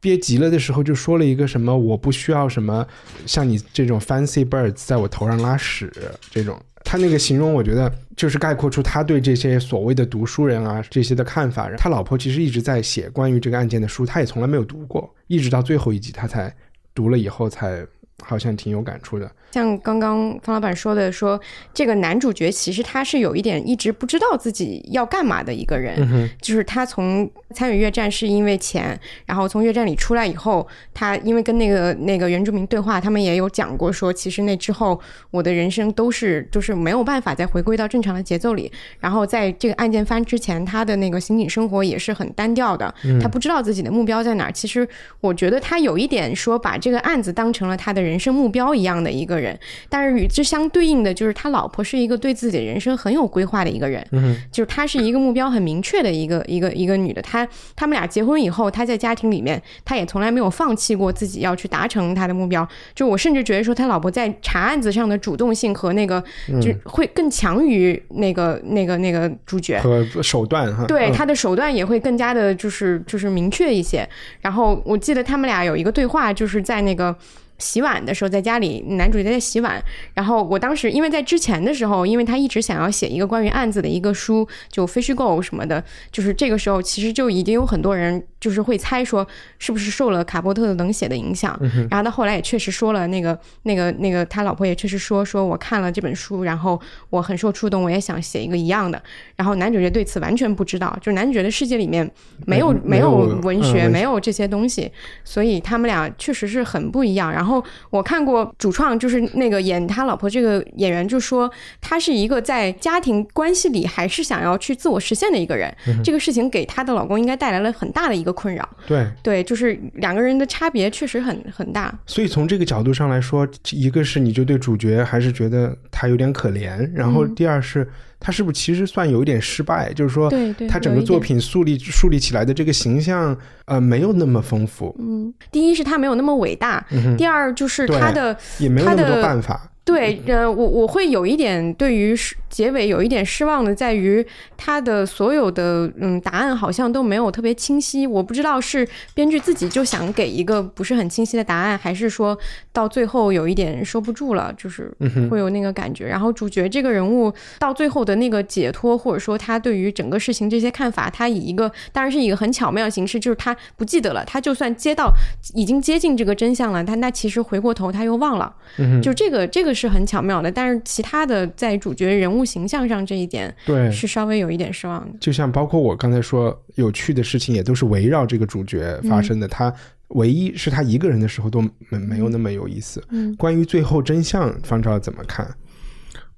[0.00, 2.86] 憋急了的时候就说了一个什么，我不需要什么
[3.26, 5.92] 像你这种 fancy birds 在我头上拉屎
[6.30, 6.56] 这种。
[6.84, 11.68] 他那个形容，我觉得就是概括出他对这些所谓的读书人啊这些的看法。
[11.76, 16.54] 他老婆其实一直在写关于这个案件的书，他也从来没有读过，一直到最后一集他才
[16.94, 17.84] 读了以后才
[18.24, 19.30] 好像挺有感触的。
[19.52, 21.40] 像刚刚方老板说的，说
[21.72, 35.00] 这个男主角其实他是有一点一直不知道自己要干嘛的一个人，就是他从参与越战是因为钱，然后从越战里出来以后，他因为跟那个那个原住民对话，他们也有讲过说，其实那之后
[35.30, 38.70] 我的人生都是就是没有办法再回归到正常的节奏里。
[39.00, 44.52] 然后在这个案件发生之前，他的那个刑警生活也是很单调的，他不知道自己的目标在哪儿。
[44.52, 44.86] 其实
[45.22, 49.38] 我觉得他有一点说把这个案子当成了他的人生目标一样的一个。
[49.38, 49.56] 人，
[49.88, 57.22] 但是与之相对应的就是他老婆是一个对自己的人生很有规划的一个人，嗯，就是他是一个目标很明确的一个 一个一个女的。
[57.22, 62.68] 他他们俩结婚以后，他在家庭里面，他也从来没有放弃过自己要去达成他的目标。
[62.96, 66.20] 就我甚至觉得说，他老婆在查案子上的主动性和那个
[66.60, 74.08] 就会更强于那个那个那个主角和手段哈，对他的手段也会更加的就是就是明确一些。
[74.40, 77.16] 然后我记得他们俩有一个对话，就是在那个。
[77.58, 79.82] 洗碗的时候，在家里，男主角在洗碗。
[80.14, 89.26] 然后我当时，因为在之前的时候，因为他一直想要写一个关于案子的一个书，就 Fish Go 什么的，就是这个时候，其实就已经有很多人就是会猜说，
[89.58, 91.58] 是不是受了卡波特的冷血的影响。
[91.90, 99.02] 然后他后来也确实说了，那个、那个、那个，他老婆也确实说，说我看了这本书，然后我很受触动，我也想写一个一样的。
[99.34, 102.08] 然后男主角对此完全不知道，就是男主角的世界里面
[102.46, 103.10] 没有没有
[103.42, 104.88] 文学，没有这些东西，
[105.24, 107.32] 所以他们俩确实是很不一样。
[107.32, 107.47] 然后。
[107.48, 115.74] 然后我看过主创，就是那个演他老婆这个演员，就说他是一个在家庭关系里还是想要去自我实现的一个人。
[116.04, 118.68] 这个事情给他的老公应该带来了很大的一个困扰。
[118.86, 121.98] 对对，就是两个人的差别确实很很大。
[122.04, 127.90] 所以从这个角度上来说，一个是你就对主角还是觉得他有点可怜，然后第二是。
[128.20, 129.92] 他是不是其实算有一点失败？
[129.92, 130.30] 就是说，
[130.68, 134.94] 他整个作品树立树立起来的这个形象，呃，没有那么丰富。
[134.98, 136.84] 嗯，第一是他没有那么伟大，
[137.16, 139.70] 第二就是他的也没有那么多办法。
[139.88, 142.14] 对，呃，我我会有一点对于
[142.50, 144.24] 结尾有一点失望的，在于
[144.54, 148.06] 他的所有的嗯答案好像都没有特别清晰。
[148.06, 152.38] 我不知道是编剧自己就想给一个不是很清晰的答案，还是说
[152.70, 154.92] 到最后有一点收不住了，就是
[155.30, 156.06] 会有那个感觉。
[156.06, 165.10] 然后主角这个人物到最后的那个解脱，或者说他对于整个事情这些看法，他以一个当然是以一个很巧妙的形式，就是他不记得了，他就算接到
[165.54, 168.54] 已经接近这个真相了，他那其实回过头他又忘了，
[169.02, 169.77] 就这个这个。
[169.78, 175.16] 是很巧妙的，但是其他的在主角人物形象上这一点，对是稍微有一点失望的。
[175.20, 179.46] 就像包括我刚才说，有趣的事情也都是围绕这个主角发生的。
[179.46, 179.72] 他
[180.08, 183.02] 唯一是他一个人的时候都没没有那么有意思。
[183.10, 185.46] 嗯，关于最后真相，方超怎么看？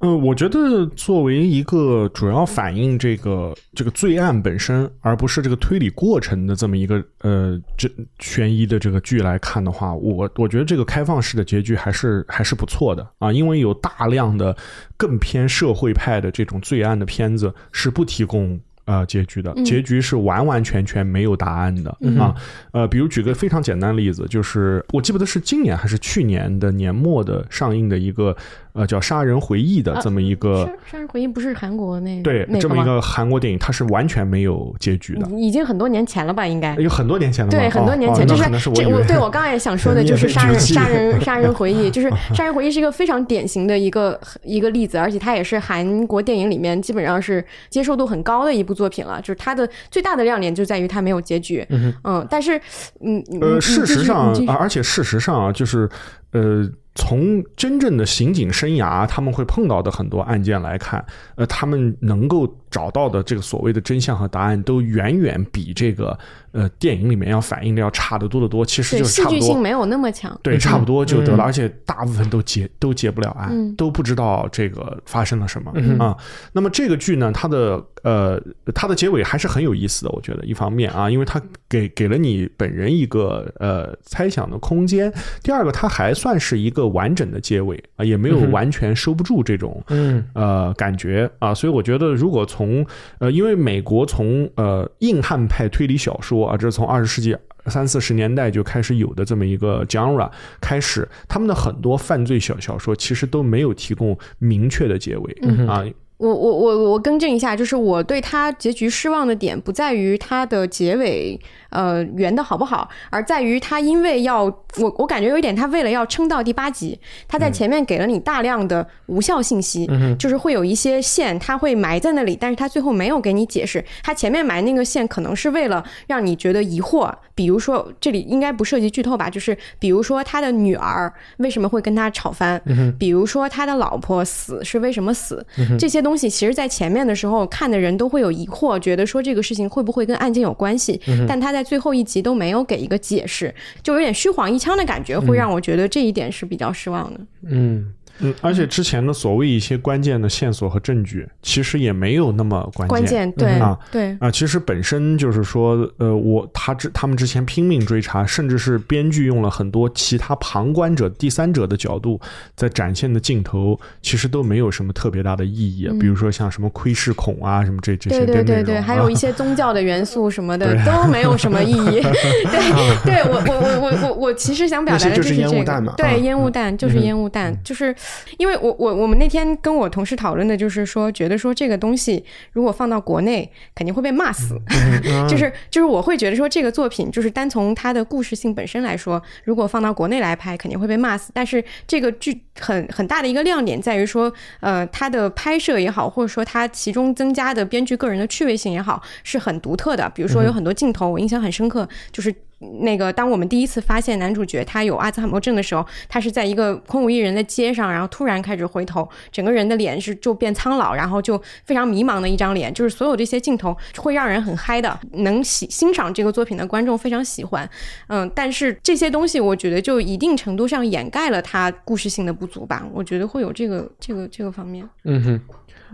[0.00, 7.86] 嗯，我觉得作为一个主要反映这个这个罪案本身，而不是这个推理过程的这么一个呃这
[8.18, 14.56] 悬疑的这个剧来看的话，我我觉得这个开放式的结局还是还是不错的啊，因为有大量的
[14.96, 18.58] 更偏社会派的这种罪案的片子是不提供。
[18.86, 22.34] 呃，结局的结局是完完全全没有答案的啊。
[22.72, 28.36] 呃，比如举个非常简单的例子，就是我记不得是今年还是去年的年末的上映的一个
[28.72, 36.44] 呃叫《杀人回忆》的这么一个《杀人回忆》，不是韩国那对这么一个韩国电影，它是完全没有结局的，已经很多年前了吧？
[36.44, 48.74] 应该有很多年前了，对，很多年前就是这我对我刚才也想说的 就是《杀人杀 人杀人回忆》，就是《杀人回忆》是一个非常典型的一个一个例子，而且它也是韩国电影里面基本上是接受度很高的一部。
[48.80, 51.62] 作品了，就是它的最大的亮点就在于它没有结局。
[52.02, 52.58] 嗯，但是，
[53.04, 55.86] 嗯，呃，事实上，而且事实上啊，就是
[56.32, 61.04] 呃，从真正的刑警生涯，他们会碰到的很多案件来看，
[61.36, 66.18] 呃，他们能够找到的这个所谓的真相和答案，都远远比这个
[66.52, 68.66] 呃电影里面要反映的要差得多得多。
[68.66, 69.60] 其实，就是差不多戏剧性。
[69.60, 70.38] 没有那么强。
[70.42, 76.16] 对，差不多就得了，嗯而且大部分都结都结不了案，嗯都不知道这个发生了什么、嗯啊。
[76.52, 78.40] 那么这个剧呢，它的呃
[78.74, 85.10] 它的结尾还是很有意思的，我觉得一方面啊，因为它给给了你本人一个呃猜想的空间；
[85.42, 90.24] 第二个，它还算是一个完整的结尾啊，也没有完全收不住这种嗯。
[90.34, 92.84] 呃感觉啊，所以我觉得如果从
[93.18, 105.84] 呃，因为美国从呃硬汉派推理小说啊，这是从二十世纪三四十年代就开始有的这么一个 genre 开始，他们的很多犯罪小小说其实都没有提供明确的结尾、嗯啊，
[106.16, 111.38] 我我我我更正一下，就是我对他结局失望的点不在于他的结尾
[111.70, 132.60] 呃圆的好不好，而在于他因为要我我感觉有一点，他为了要撑到第八集，他在前面给了你大量的无效信息，就是会有一些线他会埋在那里，但是他最后没有给你解释，他前面埋那个线可能是为了让你觉得疑惑，比如说这里应该不涉及剧透吧，就是比如说他的女儿为什么会跟他吵翻，
[132.98, 135.44] 比如说他的老婆死是为什么死，
[135.78, 147.20] 这些东西其实在前面的时候看的人都会有疑惑，觉得说这个事情会不会跟案件有关系，但他在最后一集都没有给一个解释，就有点虚晃一枪的感觉，会让我觉得这一点是比较失望的。
[147.42, 152.88] 嗯嗯，而且之前的所谓一些关键的线索和证据，其实也没有那么关键。
[152.88, 162.20] 关键对、啊对，啊，其实本身就是说，呃，我他之他们之前拼命追查，甚至是编剧用了很多其他旁观者、第三者的角度
[162.54, 165.88] 在展现的镜头，其实都没有什么特别大的意义。
[166.00, 172.00] 比如说像什么窥视孔啊，什么这这些嗯对对对对，还有一啊些宗教的元素什么的 都没有什么意义。
[172.50, 175.40] 对，对我我我我我我其实想表达的就是这个。
[175.40, 175.96] 烟雾弹嘛，啊。
[175.96, 177.94] 对，烟雾弹就是烟雾弹，就是
[178.38, 184.58] 因为我我我们那天跟我同事讨论的就是说，觉得说这个东西如果放到国内肯定会被骂死，
[185.28, 200.10] 就是就是我会觉得说这个作品就是单从它的故事性本身来说，如果放到国内来拍肯定会被骂死，但是这个剧很很大的一个亮点在于说，呃，它的拍摄也好，或者说它其中增加的编剧个人的趣味性也好，是很独特的。
[200.14, 202.34] 比如说有很多镜头我印象很深刻，就是。
[202.60, 212.72] 那个，当我们第一次发现男主角他有阿兹海默症的时候，他是在一个空无一人的街上，然后突然开始回头，整个人的脸是就变苍老，然后就非常迷茫的一张脸。
[212.72, 217.68] 就是所有这些镜头会让人很嗨的，能喜欣赏这个作品的观众非常喜欢。
[218.08, 222.86] 嗯，但是这些东西我觉得就一定程度上掩盖了它故事性的不足吧。
[222.92, 224.86] 我觉得会有这个这个这个方面。
[225.04, 225.40] 嗯哼。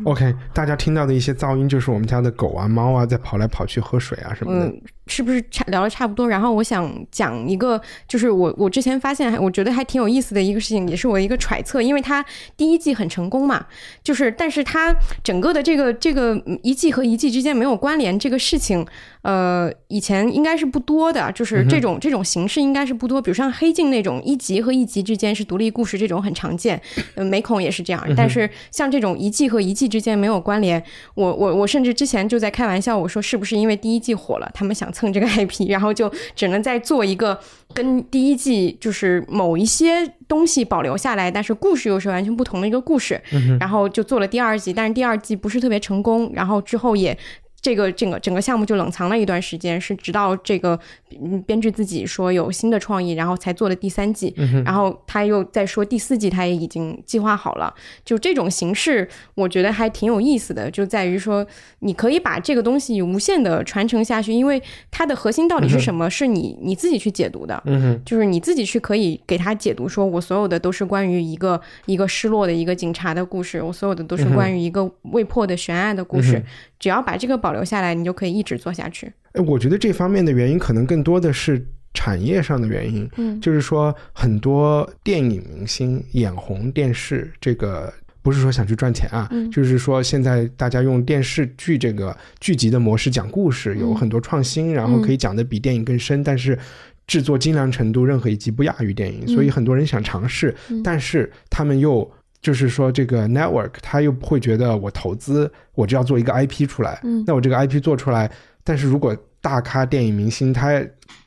[0.05, 4.67] OK，大家听到的一些噪音就是我们家的狗啊、猫啊在跑来跑去喝水啊什么的。
[4.67, 6.29] 嗯，是不是差聊的差不多？
[6.29, 12.25] 然后我想讲一个，就是我我之前发现还我觉得还挺有意思的一个事情，也是我一个揣测，因为它
[12.57, 13.67] 第一季很成功嘛，
[14.03, 18.85] 就是但是它整个的这个这个嗯一季和一季之间没有关联这个事情，
[19.23, 26.81] 呃，以前应该是不多的，就是这种、这种形式应该是不多，比如像黑镜那种一集和一集之间是独立故事这种很常见，
[27.15, 30.83] 呃，美孔也是这样，但是像这种一季和一季之间没有关联，
[31.15, 37.39] 我我我甚至之前就在开玩笑，我说是不是因为第一季火了，他们想蹭这个 IP，然后就只能再做一个
[37.75, 43.21] 跟第一季就是某一些东西保留下来，但是故事又是完全不同的一个故事，
[43.61, 47.17] 然后就做了第二季，但是第二季不是特别成功，然后之后也。
[47.61, 50.79] 这个整个整个项目就冷藏了一段时间，是直到这个
[51.21, 54.35] 嗯编剧自己说有新的创意，然后才做的第三季。
[54.65, 57.75] 然后他又在说第四季，他也已经计划好了。
[58.05, 61.45] 就这种形式，我觉得还挺有意思的，就在于说
[61.81, 67.61] 你可以把这个东西无限的传承下去，因为它的核心到底是什么，是你你自己去解读的。
[67.67, 76.43] 嗯哼，就是你自己去可以给他解读，说我所有的都是关于一个一个失落的一个警察的故事，我所有的都是关于一个未破的悬案的故事。
[76.79, 79.13] 只要把这个保留下来，你就可以一直做下去。
[79.33, 87.93] 哎，我觉得这方面的原因可能更多的是产业上的原因，嗯就是说很多电影明星眼红电视这个。
[88.27, 96.59] 不是说想去赚钱啊，嗯就是说现在大家用电视剧这个剧集的模式讲故事，有嗯很多创新，然后可以讲的比电影更深，但是
[97.07, 102.11] 制作精良程度任何一集不亚于电影，所以很多人想尝试，嗯但是他们又
[102.47, 108.31] 就是说这个 network 他又不会觉得我投资我就要做一个 IP 出来，嗯那我这个 IP 做出来，
[108.63, 110.81] 但是如果大咖电影明星他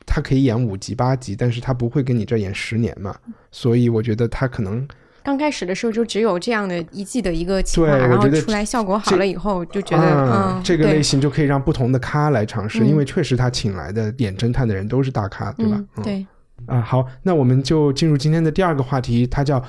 [0.06, 3.14] 他可以演五集八集，但是他不会跟你这演十年嘛，
[3.52, 4.88] 所以我觉得他可能
[5.22, 15.84] 刚开始的时候就只有这样的一季的一个企划，对我觉得然后出来效果好了以后，就觉得这个类型就可以让不同的咖来尝试，嗯因为确实他请来的演侦探的人都是大咖，对吧？
[15.96, 16.26] 嗯，对，
[16.64, 16.80] 啊。
[16.80, 19.62] 好，那我们就进入今天的第二个话题，它叫。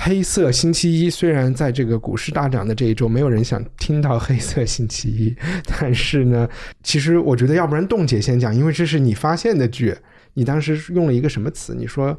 [0.00, 6.48] 黑色星期一虽然在这个股市大涨的这一周，没有人想听到黑色星期一， 但是呢，
[6.82, 9.94] 其实我觉得要不然冻姐先讲，因为这是你发现的剧，
[10.34, 11.74] 你当时用了一个什么词？
[11.74, 12.16] 你说。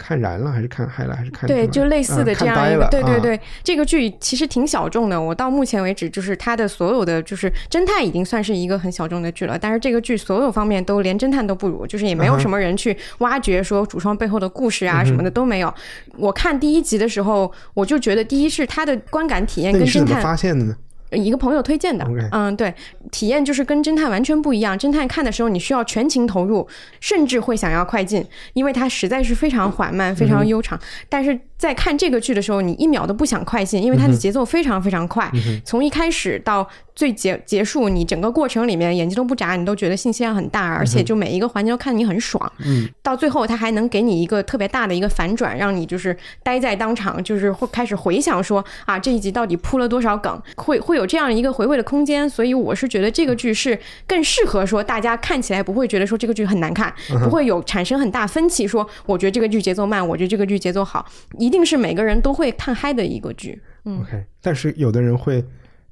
[0.00, 5.20] 看燃了还是看嗨了还是看对，就类似的这样一个，对对对，啊、这个剧其实挺小众的。
[5.20, 15.72] 我到目前为止，就是它的所有的就是侦探已经算是一个很小众的剧了，但是这个剧所有方面都连侦探都不如，就是也没有什么人去挖掘说主创背后的故事啊什么的都没有。
[16.16, 20.74] 我看第一集的时候，我就觉得第一是它的观感体验跟侦探发现的呢。
[21.12, 22.74] 一个朋友推荐的.嗯，对，
[23.10, 24.78] 体验就是跟侦探完全不一样。
[24.78, 26.66] 侦探看的时候，你需要全情投入，
[27.00, 30.78] 甚至会想要快进，因为它实在是非常缓慢、非常悠长。
[31.08, 35.30] 但是在看这个剧的时候，你一秒都不想快进，因为它的节奏非常非常快，
[35.64, 42.50] 从一开始到最结结束，你整个过程里面眼睛都不眨，你都觉得信息量很大，而且就每一个环节都看你很爽。
[42.64, 52.28] 嗯，到最后他还能给你一个特别大的一个反转，让你就是待在当场，就是会开始回想说啊这一集到底铺了多少梗，会会有这样一个回味的空间。
[52.30, 53.76] 所以我是觉得这个剧是
[54.06, 56.94] 更适合说大家看起来不会觉得说这个剧很难看，
[57.24, 61.04] 不会有产生很大分歧，说我觉得这个剧节奏慢，我觉得这个剧节奏好，
[61.38, 63.60] 一定是每个人都会看嗨的一个剧。
[63.86, 65.42] 嗯 OK，但是有的人会。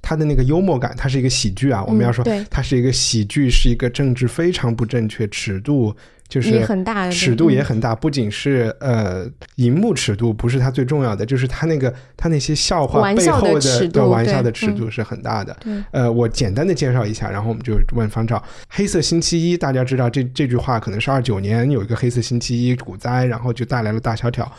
[0.01, 1.83] 他的那个幽默感，它是一个喜剧啊。
[1.85, 5.95] 我们要说，它是一个喜剧，是一个政治非常不正确，尺度
[6.27, 7.95] 就是很大，尺度也很大。
[7.95, 15.57] 不仅是呃，荧幕尺度不是它最重要的，就是它那个它那些笑话背后的玩笑的尺度是很大的。
[15.91, 18.41] 呃，我简单的介绍一下，然后我们就问方照。
[18.69, 24.49] 黑色星期一，大家知道这这句话可能是二九年有一个黑色星期一股灾，然后就带来了大萧条。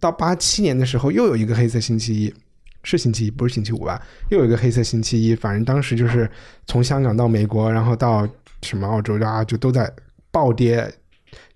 [0.00, 2.34] 到八七年的时候，又有一个黑色星期一。
[2.82, 4.00] 是星期一，不是星期五吧？
[4.30, 6.30] 又有一个黑色星期一，反正当时就是
[6.66, 8.28] 从香港到美国，然后到
[8.62, 9.92] 什么澳洲啊，就都在
[10.30, 10.92] 暴跌。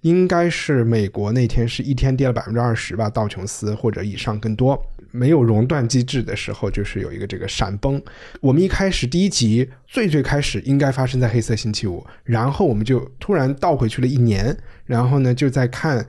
[0.03, 4.81] 应该是美国那天是一天跌了百分之二十吧，道琼斯或者以上更多。
[5.13, 8.03] 没有熔断机制的时候，就是有一个这个闪崩。
[8.41, 14.55] 我们一开始第一集最最开始应该发生在黑色星期五，然后我们就突然倒回去了一年，
[14.85, 16.05] 然后呢就在看，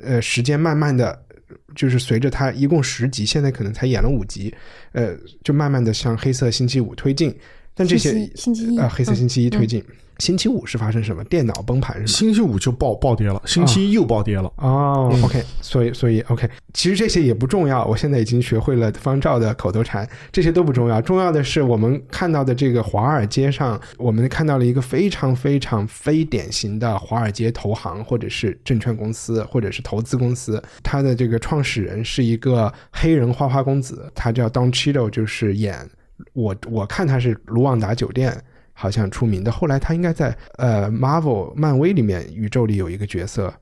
[0.00, 1.25] 呃，时间慢慢的。
[1.74, 4.54] 就是随着他一共十集，现在可能才演了五集，
[4.92, 7.34] 呃，就慢慢的向黑色星期五推进。
[7.74, 9.80] 但这些星期一啊、呃，黑色星期一推进。
[9.80, 11.22] 嗯、星期五是发生什么？
[11.24, 12.06] 电脑崩盘是吗？
[12.06, 14.50] 星期五就暴暴跌了，星期一又暴跌了。
[14.56, 17.84] 哦、嗯、，OK，所以所以 OK，其实这些也不重要。
[17.84, 21.02] 我现在已经学会了方照的口头禅，这些都不重要。
[21.02, 30.62] 重要的是我们看到的这个华尔街上，我们看到了一个非常非常非典型的华尔街投行，或者是证券公司，或者是投资公司。
[30.82, 35.86] 它的这个创始人是一个黑人花花公子，他叫 Don Cheadle，就是演
[36.32, 38.42] 我我看他是卢旺达酒店。
[38.78, 43.52] 好像出名的，后来他应该在呃 Marvel 漫威里面宇宙里有一个角色。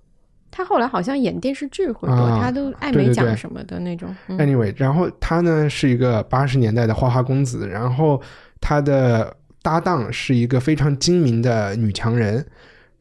[0.51, 4.09] 他后来好像演电视剧会多，啊、他都艾美奖什么的那种。
[4.27, 8.21] 对对对嗯、anyway，然后他呢是一个八十年代的花花公子，然后
[8.61, 12.45] 他的搭档是一个非常精明的女强人，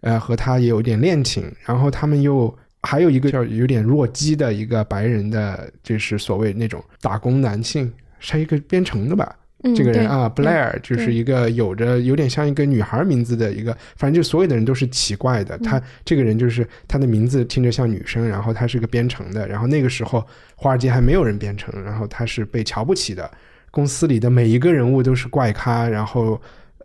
[0.01, 9.36] 呃，和他也有点恋情，然后他们又还有一个叫有点弱鸡的一个白人的，就是所谓那种打工男性，是一个编程的吧。
[9.64, 15.57] 嗯、这个人啊，Blair 就是一个有着有点像一个女孩名字的一个，反正就所有的人都是奇怪的。
[15.59, 23.30] 他这个人就是他的名字听着像女生，然后他是个编程的，然后那个时候华尔街还没有人编程，然后他是被瞧不起的。
[23.72, 26.39] 公司里的每一个人物都是怪咖，然后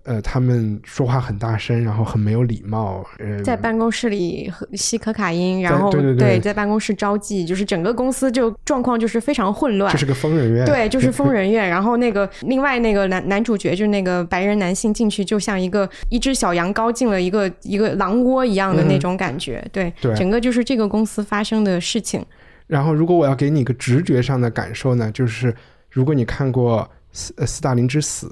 [0.08, 3.06] 呃，他们说话很大声，然后很没有礼貌。
[3.18, 9.92] 呃，在办公室里吸可卡因，然后对在办公室招妓，就是整个公司就状况就是非常混乱。
[9.92, 11.68] 这是个疯人院，对， 就是疯人院。
[11.68, 19.58] 然后那个另外那个男男主角就是那个白人男性进去，就像一个一只小羊羔进了一个一个狼窝一样的那种感觉。
[19.66, 22.24] 嗯、对，对，整个就是这个公司发生的事情。
[22.66, 25.54] 然后，如果我要给你一个直觉上的感受呢，就是
[25.90, 26.80] 如果你看过
[27.12, 28.26] 《斯呃斯大林之死》。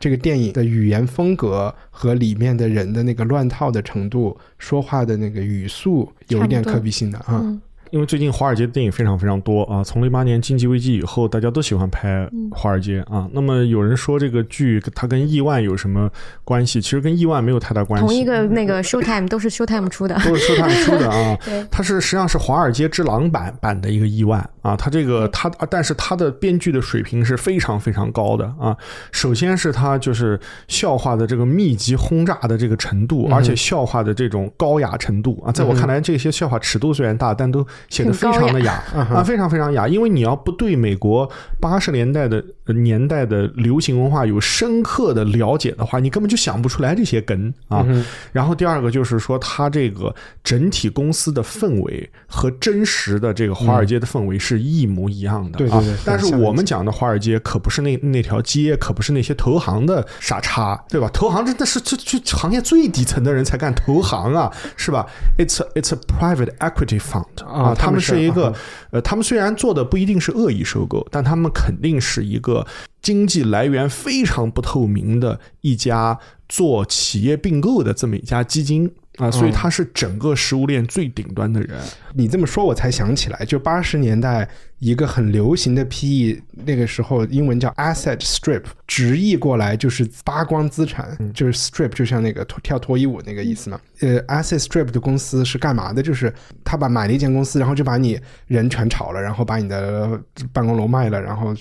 [0.00, 7.40] 这个电影的语言风格和里面的人的那个乱套的程度，说话的那个语速有一点可比性的啊。
[7.42, 7.60] 嗯
[7.90, 13.28] 因为最近华尔街的电影非常非常多啊，从零八年经济危机以后，大家都喜欢拍华尔街啊。
[13.32, 16.10] 那么有人说这个剧它跟亿万有什么
[16.44, 16.80] 关系？
[16.80, 18.06] 其实跟亿万没有太大关系。
[18.06, 21.36] 同一个那个 Showtime 都是 Showtime 出的，都是 Showtime 出的啊。
[21.44, 24.76] 对，它是实际上是华尔街之狼版版的一个亿万啊。
[24.76, 28.76] 它这个它，但是它的编剧的水平是非常非常高的啊。
[29.12, 39.86] 首先是它就是笑话的这个密集轰炸的这个程度，而且笑话的这种高雅程度啊，在我看来，这些笑话尺度虽然大，但都写的非常的雅 啊，非常非常雅。
[39.88, 47.86] 因为你要不对美国八十年代的呃年代的流行文化有深刻的了解的话，你根本就想不出来这些梗啊。
[48.32, 55.58] 然后第二个就是说，它这个整体公司的氛围和真实的这个华尔街的氛围是一模一样的。
[55.58, 55.98] 对对对啊。
[56.04, 61.08] 但是我们讲的华尔街可不是那那条街，可不是那些投行的傻叉，对吧？
[61.12, 65.06] 投行真的是这这行业最底层的人才干投行啊，是吧
[65.38, 68.54] ？It's a, it's a private equity fund 啊他们他们是是一个啊
[68.90, 72.66] 呃，他们虽然做的不一定是恶意收购，但他们肯定是一个
[73.00, 81.78] 经济来源非常不透明的一家做企业并购的这么一家基金啊，所以他是整个食物链最顶端的人。
[82.14, 84.48] 你这么说，我才想起来，就八十年代
[84.78, 93.80] 一个很流行的 PE，那个时候英文叫 asset strip，直译过来就是扒光资产，就是 strip 就像那个脱跳脱衣舞那个意思嘛。
[94.00, 96.00] 呃，asset strip 的公司是干嘛的？
[96.02, 96.32] 就是
[96.64, 100.18] 他把买了一间公司，然后就把你人全炒了，然后把你的
[100.52, 101.52] 办公楼卖了，然后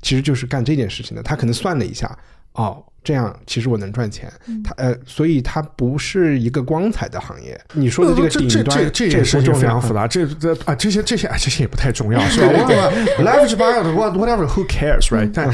[0.00, 1.22] 其实就是干这件事情的。
[1.22, 2.16] 他可能算了一下，
[2.52, 2.84] 哦。
[3.02, 4.30] 这样其实我能赚钱，
[4.62, 7.58] 它呃，所以它不是一个光彩的行业。
[7.72, 10.06] 你说的这个顶端，这这这事情非常复杂。
[10.06, 12.52] 这这啊这些这些啊这些也不太重要，是吧？
[13.18, 15.30] Leverage buyout what whatever who cares right？
[15.32, 15.50] 但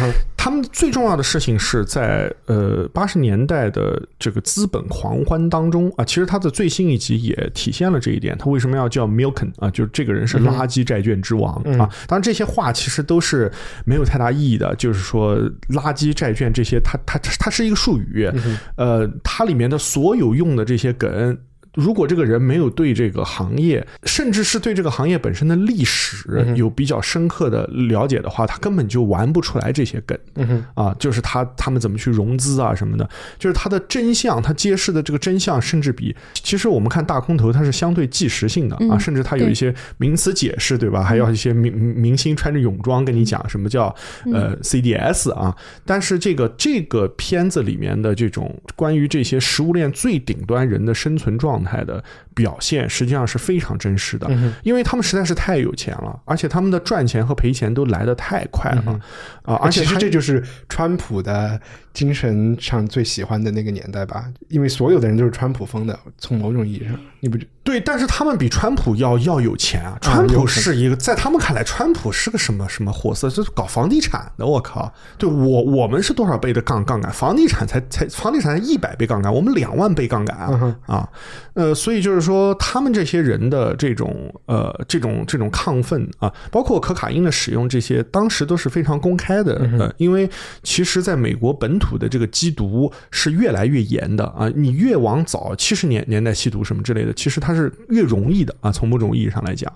[0.47, 8.39] 他们最重要的事情是在呃八十年代的这个资本狂欢当中啊，其实他的最新一集也体现了这一点。
[8.39, 9.69] 他为什么要叫 Milken 啊？
[9.71, 11.91] 就是这个人是垃圾债券之王啊。
[12.07, 13.51] 当然这些话其实都是
[13.85, 15.37] 没有太大意义的，就是说
[15.71, 18.31] 垃圾债券这些，它它它是一个术语，
[18.77, 21.37] 呃，它里面的所有用的这些梗。
[21.77, 30.19] 如果这个人没有对这个行业，甚至是对这个行业本身的历史有比较深刻的了解的话，他根本就玩不出来这些梗。
[30.37, 33.09] 嗯啊，就是他他们怎么去融资啊什么的，
[33.39, 41.03] 就是他的真相，他揭示的这个真相，甚至比其实我们看大空头，它是相对即时性的啊，甚至它有一些名词解释，对吧？
[41.03, 43.95] 还要一些明明星穿着泳装跟你讲什么叫
[44.33, 45.55] 呃 CDS 啊，
[45.85, 52.03] 但是这个这个片子里面的这种关于这些食物链最顶端人的生存状态的
[52.35, 54.27] 表现，实际上是非常真实的，
[54.63, 59.01] 因为他们实在是太有钱了，而且他们的赚钱和赔钱都来得太快了
[59.43, 61.61] 啊，而且这就是川普的
[61.97, 69.99] 精神上最喜欢的那个年代吧，因为所有的人都是川普风的，从某种意义上，你不觉对，但是他们比川普要要有钱啊！
[70.01, 73.29] 川普是一个，在他们看来，川普是个什么什么货色？
[73.31, 74.93] 就是搞房地产的，我靠！
[75.19, 77.11] 对我我们是多少倍的杠杠杆？
[77.11, 80.77] 房地产才才房地产才一百倍杠杆，我们两万倍杠杆啊！
[80.87, 81.09] 啊，
[81.55, 89.57] 呃，所以就是说，他们这些人的这种呃这种这种亢奋啊，包括可卡因的使用，这些当时都是非常公开的。
[89.77, 90.31] 呃，因为
[90.63, 99.71] 其实在美国本土的这个缉毒是越来越严的啊，你越往早七十年年代吸毒什么之类的，其实它是越容易的啊，从某种意义上来讲，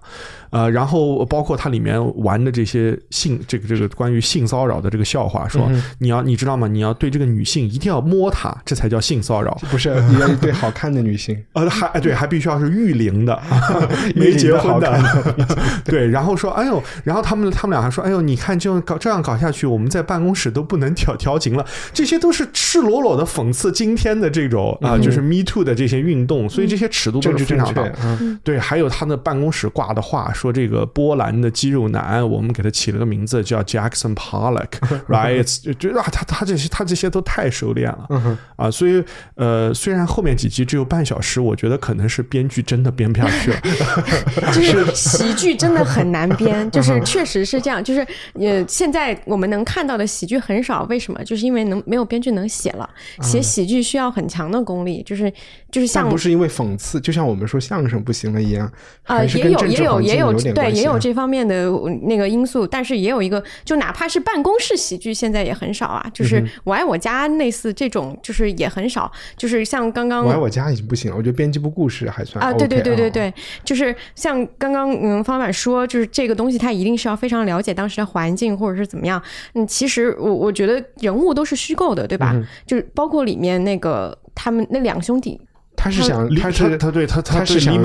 [0.49, 6.67] 呃，然后包括它里面玩的这些性这个这个关于性骚扰的这个笑话，说你要你知道吗？
[6.67, 9.51] 你要对这个女性一定要摸她，这才叫性骚扰。
[9.71, 13.39] 不是 你要对好看的女性，呃，还哎对，还必须要是育龄的，
[14.17, 15.35] 没结婚的，
[15.85, 16.09] 对。
[16.09, 21.65] 然后说，哎呦，然后他们他们俩还说，哎呦，你看就搞这样搞下去，我们在办公室都不能调调情了。
[22.01, 27.99] 这些都是赤裸裸的讽刺今天的这种啊，就是 Me Too 的这些运动，所以这些尺度都政治正确是非常大。
[28.03, 35.61] 嗯对，还有他的办公室挂的话，说这个波兰的肌肉男，我们给他起了个名字叫 Jackson Pollock，right？
[35.63, 43.61] 就就啊，他他这些他这些都太收敛了，啊，所以呃，虽然后面几集只有半小时，我觉得可能是编剧真的编不下去了。
[44.55, 48.01] 就是喜剧真的很难编，就是确实是这样，就是
[48.33, 51.23] 呃，现在我们能看到的喜剧很少，为什么？
[51.25, 52.89] 就是因为能没有编剧能写了，
[53.23, 55.33] 写喜剧需要很强的功力，就是
[55.71, 58.71] 就是像不是因为讽刺，就像我们说相声不行了一样，
[59.05, 61.71] 啊、也有也有也有对也有这方面的
[62.03, 66.03] 那个因素，但是也有一个，就哪怕是办公室喜剧，现在也很少啊。
[66.07, 69.11] 嗯就是我爱我家类似这种，就是也很少。
[69.37, 79.23] 就是像刚刚我爱我家已经不行了，我觉得编辑部故事还算啊对对对对啊对，就是像刚刚嗯方板说，就是这个东西它一定是要非常了解当时的环境或者是怎么样。
[79.55, 82.33] 嗯，其实我我觉得人物都是虚构的，对吧？
[82.35, 85.41] 嗯就是包括里面那个他们那两兄弟。
[85.83, 87.79] 他是想他他是他对他他是雷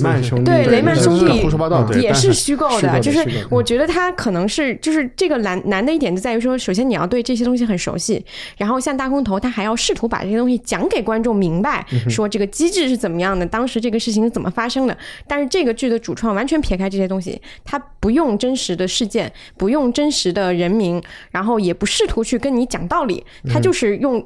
[0.00, 8.24] 曼兄弟对对雷曼兄弟胡说八道，也是虚构的，就是我觉得他可能是就是这个难难的一点就在于说，首先你要对这些东西很熟悉，
[8.56, 14.96] 然后像大空头，他还要试图把这些东西讲给观众明白，说这个机制是怎么样的，当时这个事情是怎么发生的。
[15.26, 24.24] 但是这个剧的主创完全撇开这些东西，他不用真实的事件，不用真实的人名，然后也不试图去跟你讲道理，他就是用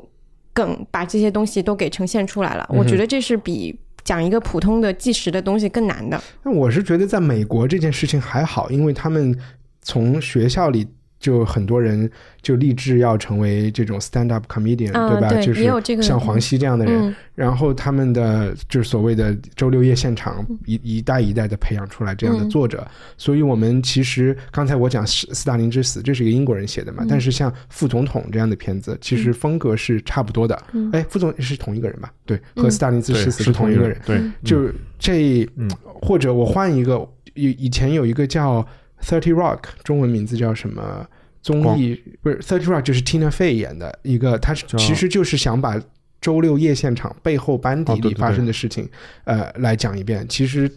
[0.56, 2.66] 梗把这些东西都给呈现出来了。
[2.70, 6.18] 我觉得这是比讲一个普通的计时的东西更难的。
[6.42, 9.38] 那我是觉得在美国这件事情还好，因为他们
[9.82, 10.86] 从学校里
[11.18, 12.10] 就很多人
[12.42, 15.28] 就立志要成为这种 stand up comedian，、嗯对吧？
[15.28, 17.14] 对就是也有这个像黄西这样的人，嗯。
[17.34, 22.50] 然后他们的就是所谓的周六夜现场一一代一代的培养出来这样的嗯。
[22.50, 22.86] 作者，
[23.16, 27.06] 所以我们其实刚才我讲斯斯大林之死，这是一个英国人写的嘛，嗯。
[27.08, 30.62] 但是像副总统这样的片子，其实风格是差不多的。
[30.72, 30.90] 嗯。
[30.92, 32.10] 哎，副总是同一个人吧？
[32.24, 33.98] 对，和斯大林之，死是同一个人。
[34.04, 35.70] 对，就这，嗯。
[35.98, 38.64] 或者我换一个，以以前有一个叫
[39.02, 41.06] Thirty Rock，中文名字叫什么
[41.42, 42.00] 综艺？
[42.22, 45.80] 不是 Thirty Rock，就是 Tina Fey 演的一个，他是其实就是想把
[46.20, 48.88] 周六夜现场背后班底里发生的事情，
[49.24, 50.26] 呃，来讲一遍。
[50.28, 50.70] 其实。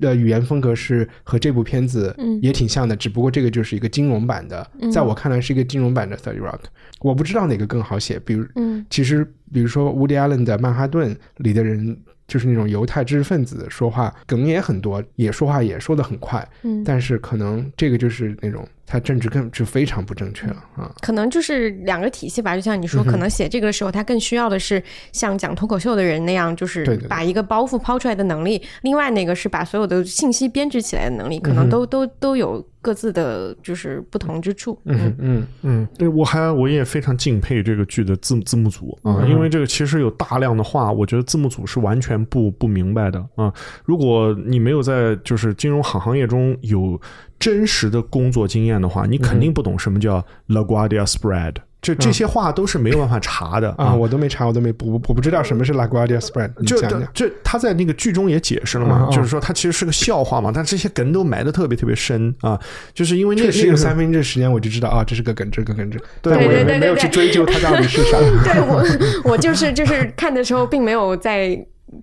[0.00, 6.60] 的语言风格是和这部片子嗯也挺像的，只不过这个就是一个金融版的，嗯在我看来是一个金融版的 Thirty Rock。
[7.00, 11.98] 我不知道哪个更好写，比如嗯其实，比如说 Woody Allen 的《曼哈顿》里的人，
[12.28, 20.92] 就是那种犹太知识分子，说话梗也很多，也说话也说得很快，嗯，但是可能这个就是那种他政治更就非常不正确了啊。
[21.00, 34.78] 可能就是两个体系吧，就像你说，可能写这个的时候，他更需要的是像讲脱口秀的人那样，就是把一个包袱抛出来的能力；另外那个是把所有的信息编织起来的能力，可能都、都都有各自的就是不同之处。
[34.84, 43.52] 嗯嗯嗯，对，我还我也非常敬佩这个剧的字字幕组啊，嗯因为这个其实有大量的话，我觉得字幕组是完全不不明白的啊。
[43.84, 47.00] 如果你没有在就是金融行行业中有
[47.38, 57.06] 真实的工作经验的话，你肯定不懂什么叫 LaGuardia Spread，这这些话都是没有办法查的啊，我都没查，我都没我我不知道什么是 LaGuardia Spread，你就讲讲。
[57.14, 62.58] 这他在那个剧中也解释了嘛，就是说他其实是个笑话嘛，但这些梗都埋的特别特别深啊，
[62.92, 68.18] 就是因为那个那个三分之时间我就知道啊，这是个梗，这是个梗，这对但我也对对对对没没有去追究它到底是啥。
[68.42, 71.54] 对我，我就是就是看的时候，并没有在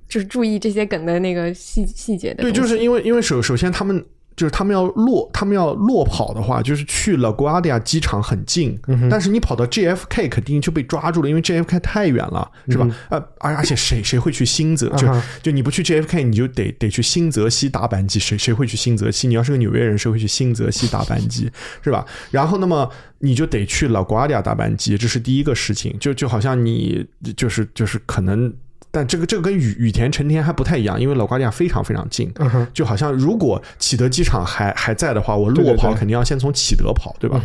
[0.07, 4.03] 就是注意这些梗的那个细细节的对，就是因为因为首首先他们
[4.35, 12.87] 就是他们要落他们要落跑的话，就是去 LaGuardia 机场很近，嗯但是你跑到 JFK 肯定就被抓住了，因为 JFK 太远了，是吧？
[13.09, 14.89] 呃，而而且谁谁会去新泽？
[14.97, 15.07] 就
[15.43, 19.27] 就你不去 JFK，你就得得去新泽西打板机，谁谁会去新泽西？
[19.27, 21.49] 你要是个纽约人，谁会去新泽西打板机，
[21.81, 22.05] 是吧？
[22.31, 27.05] 然后那么你就得去 LaGuardia 搭班机，这是第一个事情，就就好像你
[27.37, 28.53] 就是就是可能。
[28.95, 35.73] 但这个这个跟羽羽田成田还不太一样，因为老瓜地亚非常非常近，嗯就好像如果启德机场还还在的话，我对对对。
[35.73, 37.41] 落跑肯定要先从启德跑，对吧？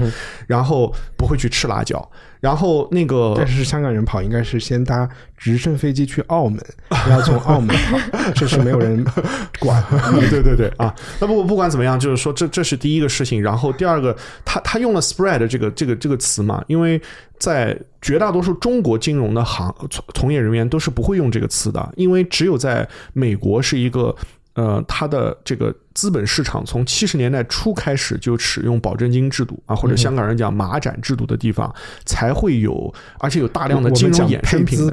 [0.46, 2.09] 然后不会去吃辣椒，
[2.41, 7.99] 然后那个但是香港人跑应该是先搭直升飞机去澳门， 然后从澳门跑，
[8.34, 9.05] 这是没有人
[9.59, 9.82] 管。
[10.30, 17.01] 对对对啊，那不不管怎么样，就是说这这是第一个事情，然后第二个，他他用了 spread 这个这个这个词嘛，因为
[17.38, 24.16] 在绝大多数中国金融的行从从业人员都是不会用这个词的，因为只有在美国是一个。
[24.55, 31.72] 呃，它的这个资本市场从七十年代初开始就使用保证金制度啊，或者香港人讲马展制度的地方，
[32.05, 34.92] 才会有，而且有大量的金融衍生品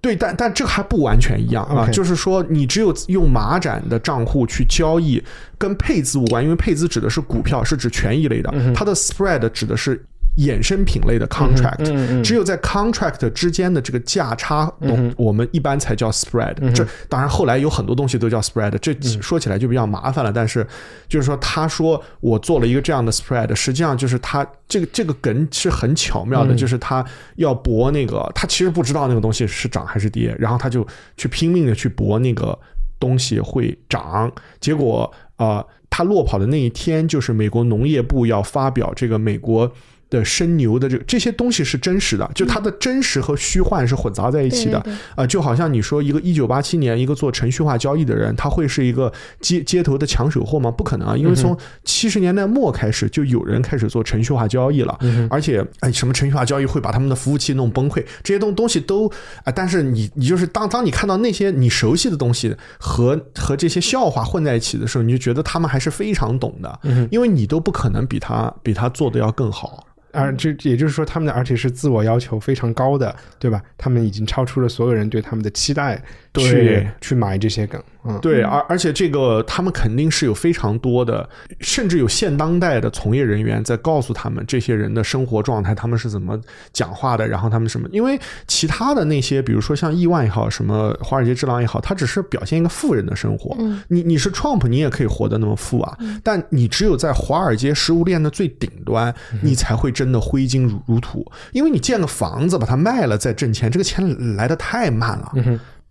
[0.00, 5.20] 对，但但这个还不完全一样啊就是说，你只有用马展的账户去交易，
[5.58, 10.00] 跟配资无关，因为配资指的是股票，是指权益类的，它的 spread 指的是
[10.38, 20.32] 衍生品类的 contract，、嗯嗯只有在 contract 之间的这个价差，我我们一般才叫 spread、这当然后来有很多东西都叫 spread，这说起来就比较麻烦了。
[20.32, 20.64] 但是
[21.08, 30.86] 就是说，他说我做了一个这样的 spread，实际上就是他这个这个梗是很巧妙的，就是他要博那个，他其实不知道那个东西是涨还是跌，然后他就
[31.16, 32.56] 去拼命的去博那个
[33.00, 34.30] 东西会涨，
[34.60, 39.72] 结果呃，他落跑的那一天，就是美国农业部要发表这个美国。
[40.10, 44.84] 的生牛的这这些东西是真实的，就它的真实和虚幻是混杂在一起的，
[45.14, 50.70] 啊、就好像你说一个一九八七年一个做程序化交易的人，他会是一个街街头的抢手货吗？
[50.70, 54.98] 不可能啊，因为从七十年代末开始就有人开始做程序化交易了，
[55.30, 59.08] 而且哎，什么程序化交易会把他们的服务器弄崩溃，这些东东西都
[59.44, 66.80] 啊、但是你你就是当当你看到那些你熟悉的东西和和这些笑话混在一起的时候，你就觉得他们还是非常懂的，
[67.10, 69.84] 因为你都不可能比他比他做的要更好。
[70.12, 73.62] 而这也就是说，他们的而且是自我要求非常高的，对吧？
[73.76, 81.28] 他们已经超出了所有人对他们的期待，对去去买这些梗，嗯，对，而而且这个他们肯定是有非常多的，
[81.60, 86.38] 甚至有现当代的从业人员在告诉他们这些人的生活状态，他们是怎么
[86.72, 87.88] 讲话的，然后他们什么？
[87.92, 93.56] 因为其他的那些，比如说像亿万也好，什么华尔街之狼也好，他只是表现一个富人的生活。
[93.58, 105.32] 嗯你你是 Trump，你也可以活得那么富啊，但你只有在华尔街食物链的最顶端，你才会真的挥金如如土，因为你建个房子把它卖了再挣钱，这个钱来的太慢了。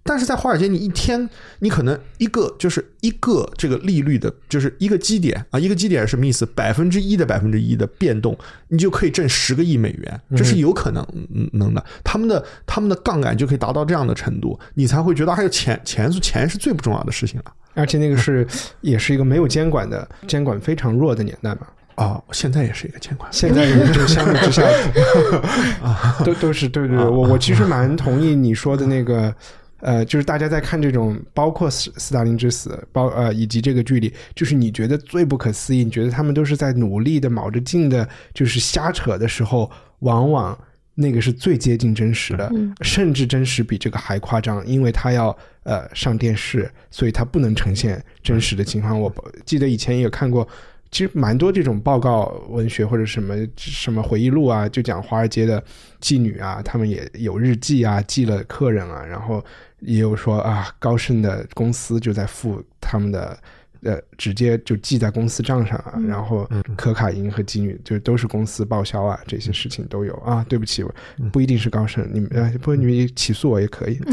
[0.08, 1.30] 但是在华尔街，你一天
[1.60, 6.46] 你可能一个就是一个这个利率的，就是一个基点啊，一个基点是什么意思？
[6.46, 8.36] 百分之一的百分之一的变动，
[8.70, 11.06] 你就可以挣十个亿美元，这是有可能
[11.36, 11.86] 嗯能的。
[12.04, 17.54] 他们的他们的杠杆就可以达到这样的程度，你才会觉得还有钱钱是钱是最不重要的事情了。
[17.74, 18.48] 而且那个是
[18.82, 21.68] 也是一个没有监管的，监管非常弱的年代嘛。
[21.96, 23.28] 啊、现在也是一个监管。
[23.34, 24.62] 现在也是相比之下，
[26.24, 29.34] 都都是对对对，我我其实蛮同意你说的那个，
[29.80, 39.70] 呃，就是大家在看这种，包括斯斯大林之死，包呃以及这个剧里，就是你觉得最不可思议，你觉得他们都是在努力的卯着劲的，就是瞎扯的时候，
[40.00, 40.58] 往往
[40.96, 42.52] 那个是最接近真实的，
[42.82, 49.00] 甚至真实比这个还夸张，因为他要呃上电视，所以他不能呈现真实的情况。
[49.00, 49.14] 我
[49.46, 50.48] 记得以前也有看过。
[50.92, 55.64] 其实蛮多这种报告文学或者什么什么回忆录啊，就讲华尔街的
[56.02, 59.44] 妓女啊，他们也有日记啊，记了客人啊，然后
[59.80, 63.38] 也有说啊，高盛的公司就在付他们的
[63.84, 70.46] 呃，直接就记在公司账上啊，然后可卡因和妓女就都是公司报销啊，这些事情都有啊。
[70.50, 70.84] 对不起，
[71.32, 74.00] 不一定是高盛，你们呃，不，你们起诉我也可以。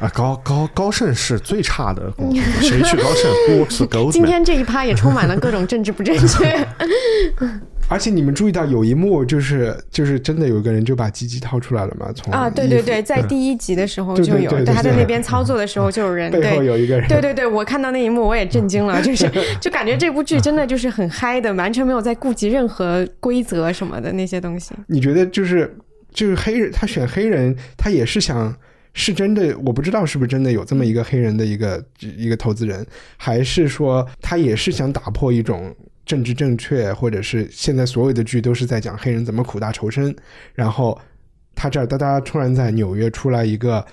[0.00, 3.30] 啊，高高高盛是最差的公司， 谁去高盛
[3.68, 4.10] ？Who？
[4.10, 6.66] 今天这一趴也充满了各种政治不正确。
[7.90, 12.12] 而且你们注意到有一幕，就是就是真的有一个人就把鸡鸡掏出来了嘛？
[12.14, 19.28] 从啊，对对对，在第一集的时候就有，他在那边操作的时候就有人， 背后对有一个人，对对对，我看到那一幕我也震惊了， 就是
[19.60, 24.72] 就感觉这部剧真的就是很嗨的，完全没有在顾及任何规则什么的那些东西。
[24.86, 25.76] 你觉得就是
[26.12, 28.54] 就是黑人，他选黑人，他也是想
[28.94, 32.86] 是真的，我不知道是不是真的有这么一个黑人的一个一个投资人，
[33.16, 35.74] 还是说他也是想打破一种
[36.10, 40.14] 政治正确，或者是现在所有的剧都是在讲黑人怎么苦大仇深，
[40.54, 40.98] 然后
[41.54, 43.84] 他这儿哒哒突然在纽约出来一个。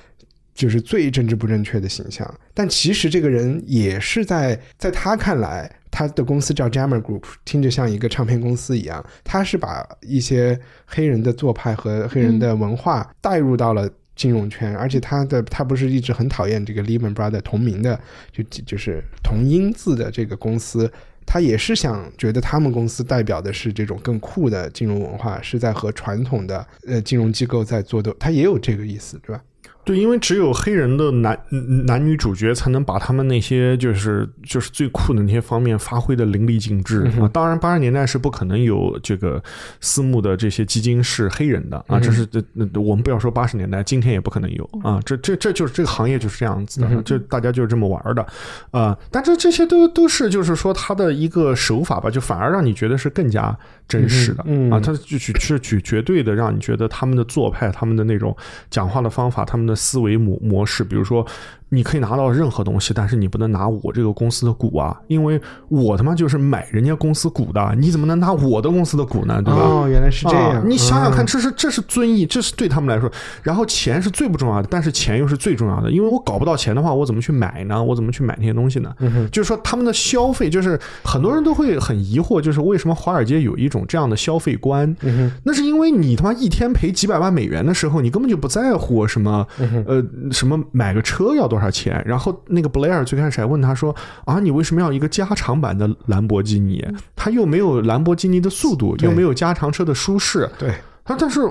[0.58, 18.00] 就是最政治不正确的形象，但其实这个人也是在在他看来，他的公司叫 Jammer Group，听着像一个唱片公司一样，他是把一些黑人的做派和黑人的文化带入到了金融圈，而且他的他不是一直很讨厌这个 Lehman Brothers 同名的，
[18.32, 20.92] 就就是同音字的这个公司。
[21.28, 29.44] 他也是想觉得他们公司代表的是这种更酷的金融文化，是在和传统的呃金融机构在做斗，他也有这个意思，对吧？
[29.88, 37.28] 对，因为只有黑人的男嗯男女主角才能把他们那些就是就是最酷的那些方面发挥的淋漓尽致啊。
[37.32, 39.42] 当然，八十年代是不可能有这个
[39.80, 45.00] 私募的这些基金是黑人的啊，这是这那我们不要说八十年代，今天也不可能有啊。
[45.06, 48.28] 这这这就是这个行业就是这样子的，这大家就是这么玩的
[48.72, 48.98] 啊。
[49.10, 53.58] 但这这些都都是就是说他的一个手法吧，就反而让你觉得是更加
[53.88, 54.80] 真实的嗯嗯啊。
[54.80, 58.36] 他就去是举绝对的让你觉得他们的做派、他们的那种
[58.70, 61.26] 讲话的方法、他们的思维模模式，比如说，
[61.70, 69.42] 你可以拿到任何东西，但是你不能拿我这个公司的股啊，因为我他妈就是买人家公司股的，你怎么能拿我的公司的股呢？
[69.42, 69.60] 对吧？
[69.60, 70.52] 哦，原来是这样。
[70.52, 73.12] 啊你想想看，嗯这是这是遵义，这是对他们来说。
[73.44, 77.82] 然后钱是最不重要的，但是钱又是最重要的，因为我搞不到钱的话，我怎么去买呢？
[77.84, 78.94] 我怎么去买那些东西呢？
[79.00, 84.96] 嗯就是说他们的消费，就是很多人都会很疑惑，就是为什么华尔街有一种这样的消费观？
[85.02, 92.02] 嗯那是因为你他妈一天赔几百万美元的时候，你根本就不在乎什么、嗯呃什么买个车要多少钱。
[92.06, 93.96] 然后那个布莱尔最开始还问他说
[94.26, 96.86] 啊，你为什么要一个加长版的兰博基尼？
[97.16, 100.50] 他又没有兰博基尼的速度，又没有加长车的舒适。
[100.58, 101.42] 对，他但是。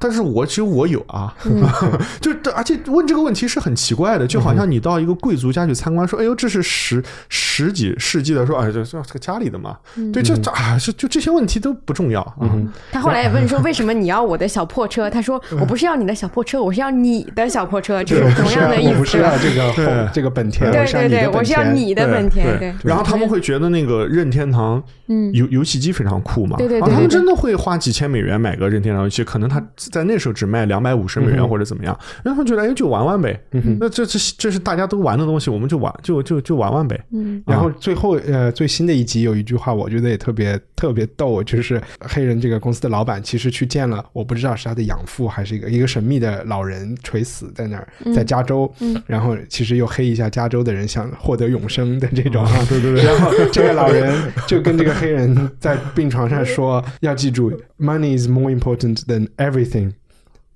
[0.00, 1.62] 但是我其实我有啊，嗯。
[2.20, 9.76] 就而且问这个问题是很奇怪的，就好像你到一个贵族家去参观，说，哎呦，这是十十几世纪的，说，哎，这这这个家里的嘛，
[10.12, 12.50] 对，这这啊，就就这些问题都不重要啊。
[12.90, 15.08] 他后来也问说，为什么你要我的小破车？
[15.10, 19.18] 他说，我不是要你的小破车，我是要你的小破车，这是同样的意思，我不是？
[19.18, 22.74] 要这个这个本田，对我是要你的对对，我是要本田你的本田，对。
[22.82, 25.30] 然后他们会觉得那个任天堂嗯。
[25.32, 33.40] 游游戏机非常酷嘛，对对对然后他们真的会花几千美元买个任天堂游戏，可能他在那时候只卖两百五十美元或者怎么样，然后他们觉得哎就玩玩呗，
[33.78, 37.42] 那这这这是大家都玩的东西，我们就玩就就就玩玩呗，嗯。
[37.46, 48.72] 然后最后呃最新的一集有一句话，我觉得也特别特别逗，就是黑人这个公司的老板其实去见了，我不知道是他的养父还是一个一个神秘的老人垂死在那儿，在加州，
[49.06, 54.14] 然后其实又黑一下加州的人想获得永生的这种，对对 对，然后这个老人
[54.46, 59.79] 就跟这个黑人在病床上说，要记住，money is more important than everything。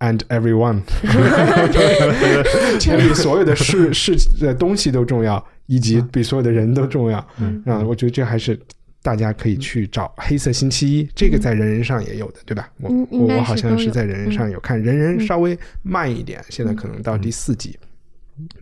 [0.04, 0.82] And everyone，
[2.78, 7.26] 钱比所有的事 事的东西都重要，以及比所有的人都重要。
[7.40, 8.58] 嗯，啊，我觉得这还是
[9.02, 12.68] 大家可以去找《黑色星期一》，这个在人人上也有的，对吧？
[12.80, 17.78] 我我我好像是在人人上有看，人人嗯稍微慢一点，现在可能到第四集。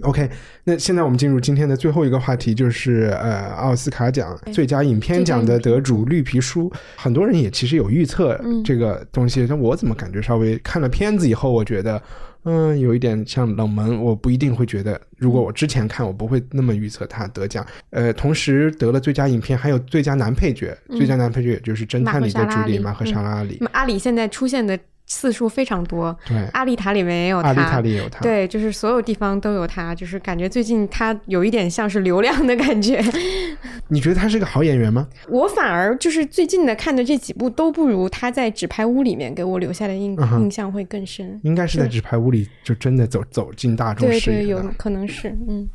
[0.02, 0.28] OK，
[0.64, 12.02] 那现在我们进入今天的最后一个话题，就是呃奥斯卡奖最佳影片奖的得主《绿皮书》，很多人也其实有预测嗯这个东西，但我怎么感觉稍微看了片子以后，我觉得
[12.44, 17.64] 嗯有一点像冷门，我不一定会觉得，如果我之前看，我不会那么预测他得奖。
[17.90, 24.78] 呃，同时得了最佳影片，还有最佳男配角，最佳男配角也就是《侦探》里的朱莉马赫莎拉里阿里现在出现的
[25.12, 33.04] 次数非常多，对，阿丽塔里面也有他，阿丽塔里也有他，对，就是所有地方都有他，就是感觉最近他有一点像是流量的感觉。
[33.88, 35.06] 你觉得他是个好演员吗？
[35.28, 41.38] 我反而就是最近的看的这几部都不如他在《纸牌屋》里面给我留下的印、嗯印象会更深。
[41.44, 44.62] 应该是在纸牌屋里就真的走走进大众对对，有。
[44.78, 45.68] 可能是嗯。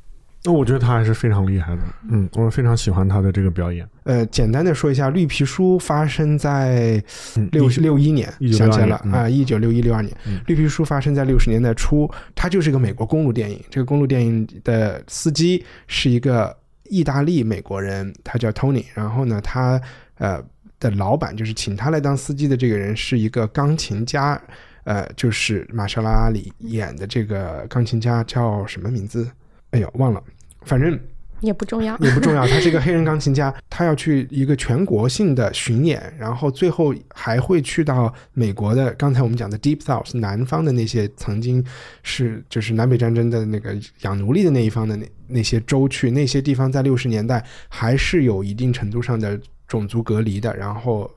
[0.48, 3.86] 那我觉得他还是非常厉害的，嗯，我非常喜欢他的这个表演。
[4.06, 7.04] 呃，简单的说一下，《绿皮书》发生在
[7.36, 13.62] 嗯六19六一年，想起来了啊，一九六一六二年，嗯绿皮书》发生在六十年代初，它就是一个美国公路电影。
[13.70, 18.86] 这个公路电影的司机是一个意大利美国人，他叫 Tony。
[18.94, 19.82] 然后呢，他
[20.18, 20.42] 呃
[20.80, 24.42] 的老板就是请他来当司机的这个人是一个钢琴家，
[24.86, 29.30] 呃，就是玛莎拉阿里演的这个钢琴家叫什么名字？
[29.72, 30.24] 哎呦，忘了，
[30.68, 31.00] 反正。
[31.42, 41.64] 也不重要， 也不重要， 他是一个黑人钢琴家，他要去一个全国性的巡演，然后最后还会去到美国的刚才我们讲的 Deep South 南方的那些曾经
[42.02, 51.08] 是就是南北战争的那个养奴隶的那一方的那那些州去，那些地方在六十年代还是有一定程度上的种族隔离的，然后。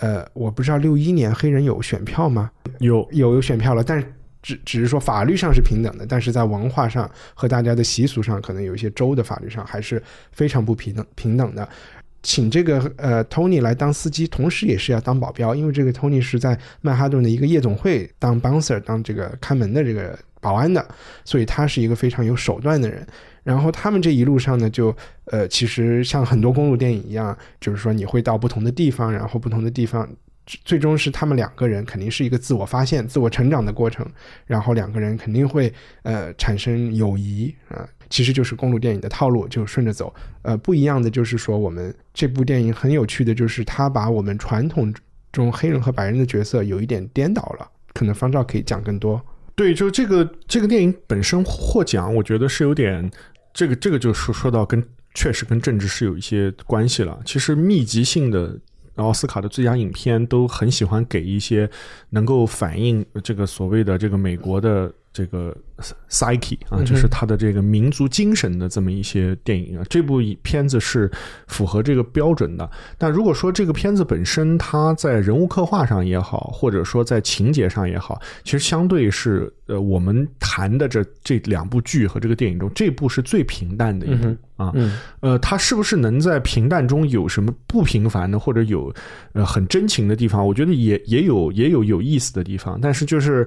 [0.00, 2.48] 呃，我不知道六一年黑人有选票吗？
[2.78, 4.06] 有有有选票了，但是
[4.42, 11.68] 只只是说法律上是平等的，但是在文化上和大家的习俗上，可能有一些州的法律上还是非常不平等平等的。
[12.20, 20.84] 请这个呃 Tony 来当司机，同时也是要当保镖，因为这个 Tony 是在曼哈顿的一个夜总会当 bouncer，当这个看门的这个保安的，
[21.24, 23.06] 所以他是一个非常有手段的人。
[23.44, 24.94] 然后他们这一路上呢，就
[25.26, 30.06] 呃，其实像很多公路电影一样，就是说你会到不同的地方，然后不同的地方，
[30.64, 34.06] 最终是他们两个人肯定是一个自我发现、自我成长的过程，
[34.46, 35.72] 然后两个人肯定会
[36.02, 40.14] 呃产生友谊啊、其实就是公路电影的套路，就顺着走。
[40.42, 44.92] 呃，不一样的就是说，我们这部电影很有趣的就是它把我们传统
[45.30, 49.20] 中黑人和白人的角色有一点颠倒了，可能方照可以讲更多。
[49.54, 53.10] 对，就这个这个电影本身获奖，我觉得是有点
[53.52, 54.82] 这个这个就说说到跟
[55.14, 57.20] 确实跟政治是有一些关系了。
[57.24, 58.56] 其实密集性的
[58.98, 61.68] 奥斯卡的最佳影片都很喜欢给一些
[62.10, 65.52] 能够反映这个所谓的这个美国的这个
[66.08, 69.84] psyche 啊，就是他的这个民族精神的这么一些电影啊。
[69.90, 71.10] 这部片子是
[71.48, 72.70] 符合这个标准的。
[72.96, 84.70] 但如果说这个片子本身它在人物刻画上也好，或者说在情节上也好，其实相对是呃我们谈的这这两部剧和这个电影中，这部是最平淡的一部、啊。
[84.76, 88.94] 嗯呃，它是不是能在平淡中有什么不平凡的，或者有
[89.32, 90.46] 呃很真情的地方？
[90.46, 93.44] 我觉得也也有也有有意思的地方，但是就是。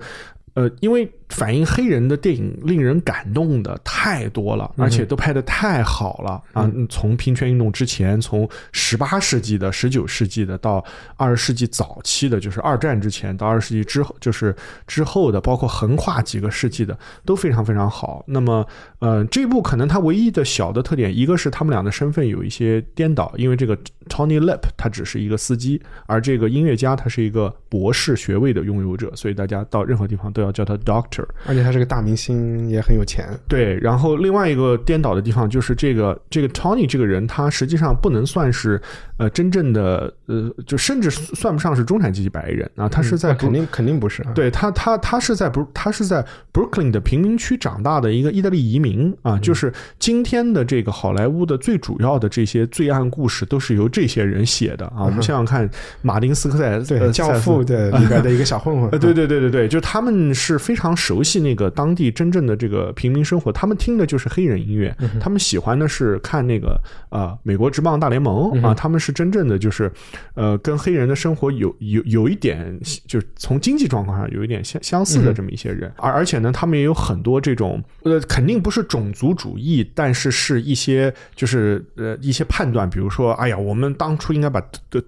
[0.53, 6.69] 呃，因为反映黑人的电影令人感动的太多了，而且都拍的太好了啊！
[6.75, 10.83] 嗯从平权运动之前，从十八世纪的、十九世纪的到
[11.15, 14.53] 二十世纪早期的，就是二战之前到二十世纪之后，就是
[14.85, 18.23] 之后的，包括横跨几个世纪的，都非常非常好。
[18.27, 18.67] 那么，
[18.99, 23.77] 呃，这部可能它唯一的小的特点，一个是他们俩的身份有一些颠倒，因为这个
[24.09, 31.20] Tony Lip 他只是一个司机，而这个音乐家他是一个博士学位的拥有者，所以大家到任何地方都要叫他 Doctor。
[31.45, 33.27] 而且他是个大明星，也很有钱。
[33.47, 38.81] 对，然后另外一个颠倒的地方就是这个这个 Tony 这个人，他实际上不能算是
[39.17, 44.31] 呃真正的呃，就甚至算不上是中产阶级白人啊，他是在嗯肯定肯定不是啊。
[44.33, 55.03] 对他，他他是在不，他是在 Brooklyn 的贫民区长大的一个意大利移民啊，嗯就是今天的这个好莱坞的最主要的这些罪案故事都是由这些人写的啊。
[55.05, 55.69] 我们想想看，
[56.01, 58.89] 马丁斯科塞嗯对，呃教父的里边的一个小混混。
[58.91, 69.91] 呃，对对对对对，就他们是非常熟悉那个当地真正的这个平民生活，他们听的就是黑人音乐，他们喜欢的是看那个啊、美国职棒大联盟啊，他们是真正的就是
[70.35, 85.03] 呃跟黑人的生活有有有一点就是从经济状况上有一点相相似的这么一些人，而而且呢，他们也有很多这种呃肯定不是种族主义，但是是一些就是呃一些判断，比如说哎呀，我们当初应该把德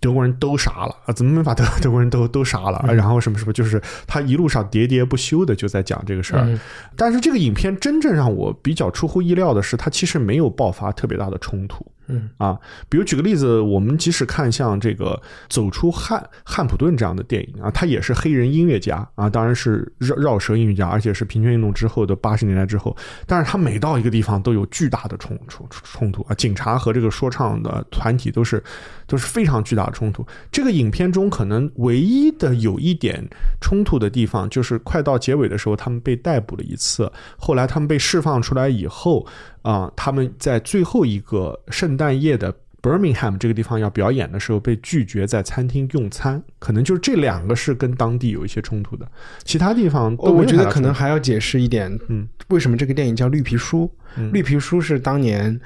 [0.00, 2.78] 德国人都杀了啊，怎么没把德德国人都都杀了？
[2.78, 6.42] 啊然后什么什么，就是他一路上喋喋不休的就在讲这个事儿。
[6.46, 6.58] 嗯
[6.96, 11.86] 但是这个影片真正让我比较出乎意料的是，他其实没有爆发特别大的冲突。
[12.10, 12.58] 嗯啊，
[12.88, 15.14] 比如举个例子，我们即使看像这个
[15.48, 22.96] 《走出汉汉普顿》这样的电影啊，他也是黑人音乐家啊，当然是绕绕舌音乐家，而且是平权运动之后的八十年代之后，
[23.26, 28.62] 但是他每到一个地方都有巨大的冲冲冲突啊，警察和这个说唱的团体都是
[29.06, 30.26] 都是非常巨大的冲突。
[30.50, 33.24] 这个影片中可能唯一的有一点
[33.60, 39.26] 冲突的地方，就是快到结尾的时候，他们被逮捕了一次，后来他们被释放出来以后。
[39.62, 49.06] 啊，他们在最后一个圣诞夜的 Birmingham 这个地方要表演的时候，被拒绝在餐厅用餐，可能就是这两个是跟当地有一些冲突的，
[49.44, 53.84] 其他地方都我觉得可能还要解释一点，嗯，为什么这个电影叫《绿皮书》？
[54.16, 54.32] 嗯。
[54.32, 55.60] 绿皮书是当年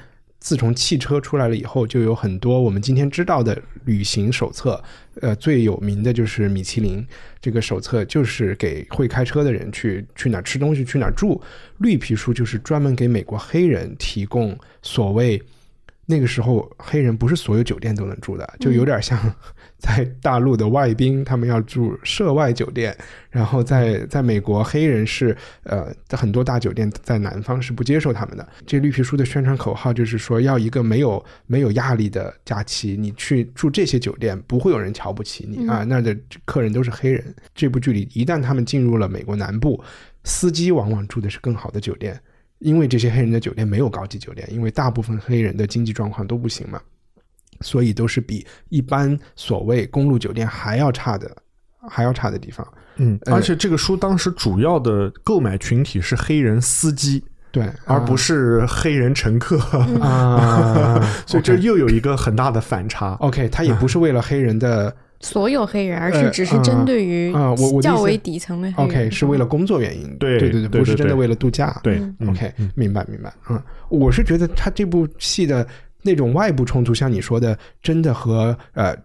[0.45, 4.79] 自从汽车出来了以后，就有很多我们今天知道的旅行手册。
[5.21, 7.03] 呃，最有名的就是米其林
[7.41, 11.41] 这个手册，就是给会开车的人去去哪儿吃东西、去哪儿住。
[11.79, 15.41] 绿皮书就是专门给美国黑人提供所谓。
[16.05, 19.17] 那个时候，黑人不是所有酒店都能住的，就有点像
[19.85, 22.97] 在大陆的外宾，他们要住涉外酒店。
[23.29, 28.47] 然后在在美国，黑人是呃很多大酒店在南方是不接受他们的。
[28.65, 37.23] 这绿皮书的宣传口号就是说，要一个没有没有压力的假期，你去住这些酒店，不会有人瞧不起你啊，那儿的客人都是黑人。
[37.53, 39.79] 这部剧里，一旦他们进入了美国南部，
[40.23, 42.19] 司机往往住的是更好的酒店。
[42.59, 46.81] 因为这些黑人的酒店没有高级酒店，因为大部分黑人的经济状况都不行嘛，
[47.61, 51.29] 所以都是比一般所谓公路酒店还要差的，
[51.89, 52.67] 还要差的地方。
[52.97, 59.59] 嗯，而且这个书当时主要的购买群体是黑人司机，对，而不是黑人乘客
[59.99, 63.15] 啊，所以这又有一个很大的反差。
[63.19, 68.95] OK，他也不是为了黑人的 所有黑人，而呃是只是针对于啊啊我我较为底层的黑人。
[68.95, 71.77] OK 是为了工作原因，对对对不是真的为了度假。
[71.83, 73.33] 对嗯 OK，明白明白。
[73.49, 75.67] 嗯，我是觉得他这部戏的
[76.05, 78.95] 那种外部冲突，像你说的，真的和呃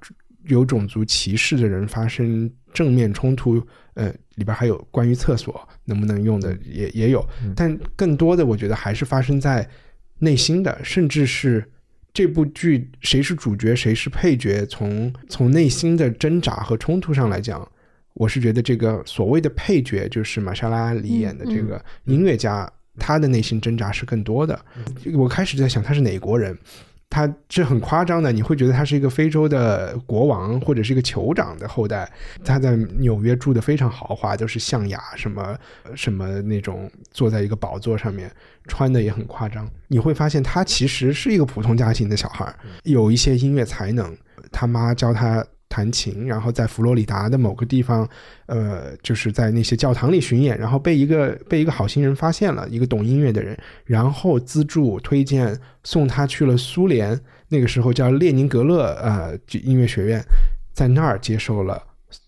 [0.44, 3.60] 有种族歧视的人发生正面冲突，
[3.94, 7.26] 呃，里边还有关于厕所能不能用的也也有，
[7.56, 9.68] 但更多的我觉得还是发生在
[10.18, 11.64] 内心的，甚至是。
[12.12, 14.66] 这部剧谁是主角，谁是配角？
[14.66, 17.64] 从从内心的挣扎和冲突上来讲，
[18.14, 24.58] 我是觉得这个所谓的配角，就是玛莎拉·里演的这个音乐家，他的内心挣扎是更多的。
[25.14, 26.58] 我开始在想他是哪国人，
[27.10, 32.10] 他是很夸张的，你会觉得他是一个非洲的国王或者是一个酋长的后代。
[32.44, 35.58] 他在纽约住的非常豪华，都是象牙什么
[35.96, 38.30] 什么那种，坐在一个宝座上面，
[38.68, 39.68] 穿的也很夸张。
[39.88, 42.54] 你会发现他其实是一个普通家庭的小孩，
[42.84, 44.16] 有一些音乐才能，
[44.52, 45.44] 他妈教他。
[45.70, 48.06] 弹琴，然后在佛罗里达的某个地方，
[48.46, 57.18] 呃，就是在那些教堂里巡演，然后被一个被一个好心人发现了，一个懂音乐的人，然后资助推荐送他去了苏联，
[57.48, 60.20] 那个时候叫列宁格勒呃音乐学院，
[60.72, 61.80] 在那儿接受了，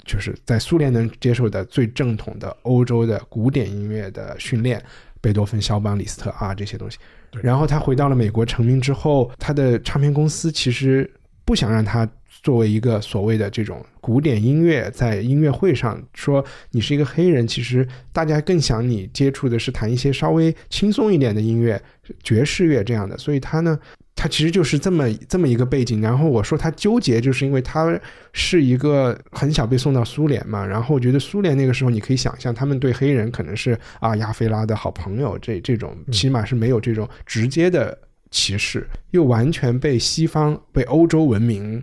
[0.05, 4.81] 就是在苏联能接受的最正统的欧洲的古典音乐的训练，
[5.21, 6.97] 贝多芬、肖邦、李斯特啊这些东西。
[7.43, 11.11] 然后他回到了美国成名之后，他的唱片公司其实
[11.45, 12.09] 不想让他。
[12.43, 21.81] 作为一个所谓的这种古典音乐，在音乐会上说你是一个黑人，其实大家更想你接触的是弹一些稍微轻松一点的音乐，
[22.23, 23.17] 爵士乐这样的。
[23.17, 23.79] 所以他呢，
[24.17, 26.01] 他其实就是这么这么一个背景。
[26.01, 27.97] 然后我说他纠结，就是因为他
[28.33, 30.67] 是一个很小被送到苏联嘛。
[30.67, 37.97] 然后我觉得苏联那个时候，你可以想象，他们对黑人可能是啊亚非拉的好朋友，这这种起码是没有这种直接的
[38.33, 41.81] 歧视，又完全被西方被欧洲文明。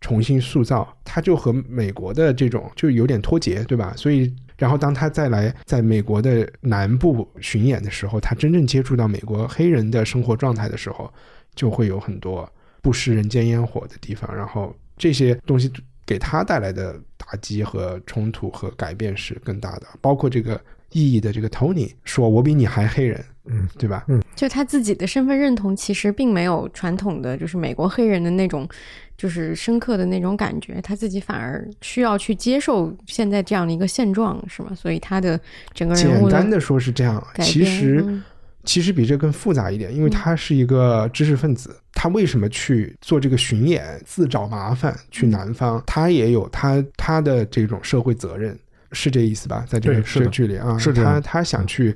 [0.00, 3.92] 重新塑造，他就和美国的这种就有点脱节，对吧？
[3.96, 11.12] 所以，然后当他再来在美国的南部巡演的时候，他真正接触到美国黑人的生活状态的时候，
[11.54, 14.34] 就会有很多不食人间烟火的地方。
[14.34, 15.70] 然后这些东西
[16.06, 20.58] 给他带来的打击和冲突和改变是更大的，包括这个
[20.92, 24.04] 意义的这个 Tony 说：“我比你还黑人。”嗯，对吧？
[24.08, 28.68] 嗯，就他自己的身份认同其实并没有传统的就是美国黑人的那种。
[29.16, 34.74] 就是深刻的那种感觉，他自己反而需要去接受现在这样的一个现状，是吗？
[34.74, 35.38] 所以他的
[35.74, 38.24] 整个人简单的说是这样，其实、嗯、
[38.64, 48.58] 其实比这更复杂一点，因为他是一个知识分子，嗯、他为什么去做这个巡演，自找麻烦去南方，嗯、他也有他他的这种社会责任，
[48.92, 49.66] 是这意思吧？
[49.68, 51.94] 在这个这个剧里啊，是他他想去，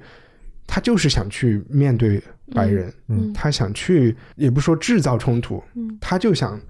[0.67, 6.61] 他就是想去面对白人，嗯、他想去，也不说制造冲突，嗯、他就想。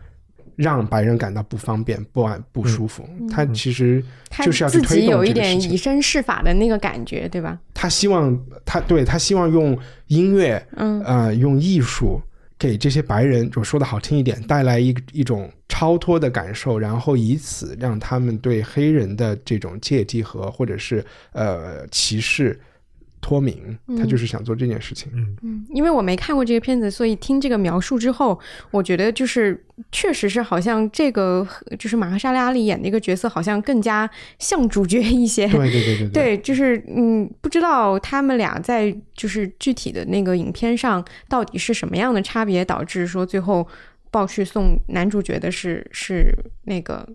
[0.57, 3.05] 让白人感到不方便、不安、不舒服。
[3.19, 4.01] 嗯、他其实
[4.45, 7.59] 就是要去自己有一点以身试法的那个感觉，对吧？
[7.75, 9.77] 他希望他对他希望用
[10.07, 12.23] 音乐，嗯呃，用艺术
[12.57, 22.57] 给这些白人，就说的好听一点，带来一一种超脱的感受，然后以此让他们对黑人的这种芥蒂和或者是呃歧视
[23.25, 23.57] 脱敏。
[23.99, 25.11] 他就是想做这件事情。
[25.15, 28.39] 嗯嗯，因为我没看过这个片子，所以听这个描述之后，
[28.71, 31.47] 我觉得就是确实是好像这个
[31.79, 34.09] 就是马赫沙拉里演的一个角色，好像更加
[34.39, 35.49] 像主角一些。
[35.49, 43.67] 对对对对对，就是嗯，不知道他们俩在就是具体的那个影片上到底是什么样的差别，导致说最后
[44.11, 47.09] 报去送男主角的是是那个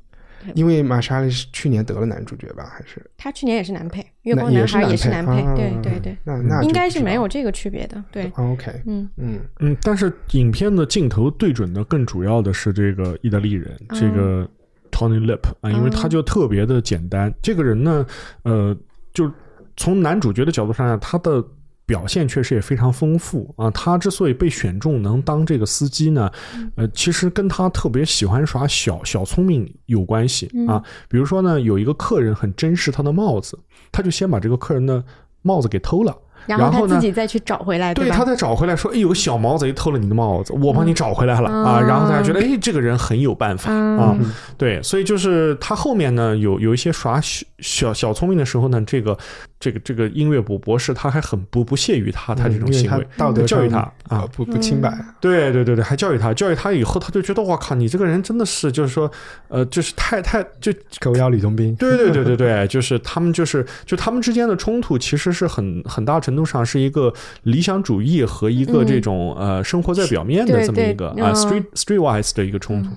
[0.54, 2.64] 因为玛莎莉是去年得了男主角吧？
[2.72, 3.06] 还是？
[3.18, 9.10] 他去年也是男配，月光男孩也是男配，啊对对对，那那应该是没有这个区别的，对，啊 OK，嗯。
[9.18, 9.40] 嗯。
[9.60, 14.50] 嗯，但是影片的镜头对准的更主要的是这个意大利人，这个
[14.92, 17.34] Tony Lip 啊，因为他就特别的简单。
[17.42, 18.06] 这个人呢，
[18.44, 18.76] 呃，
[19.14, 19.32] 就
[19.78, 21.44] 从男主角的角度上讲，他的
[21.90, 23.72] 表现确实也非常丰富啊。
[23.72, 26.30] 他之所以被选中能当这个司机呢，
[26.76, 30.84] 呃，其实跟他特别喜欢耍小小聪明有关系啊。
[31.10, 33.58] 比如说呢，有一个客人很珍视他的帽子，
[33.92, 35.04] 他就先把这个客人的
[35.42, 36.16] 帽子给偷了。
[36.46, 38.16] 然后呢自己再去找回来，对，吧？
[38.16, 44.18] 他再找回来说：“哎，有个小毛贼偷了你的帽子，我帮你找回来了、啊。”然后大家觉得：“哎，这个人很有办法、啊。”
[44.58, 49.16] 对，所以就是他后面呢有有一些耍小小小聪明的时候呢，这个
[49.60, 53.94] 这个这个音乐博博士他还很不不屑于他他这种行为，道德教育他啊。
[54.10, 54.94] 呃不不清白。
[55.20, 59.12] 对对对对，还教育他，教育他以后，他就觉得我靠，你这个人真的是就是说，
[59.50, 72.90] 呃，就是太太就狗咬吕洞宾，对对对对对，就是他们就是就他们之间的冲突，其实是很很大程度上是一个理想主义和一个这种、呃生活在表面的这么一个啊、street streetwise 的一个冲突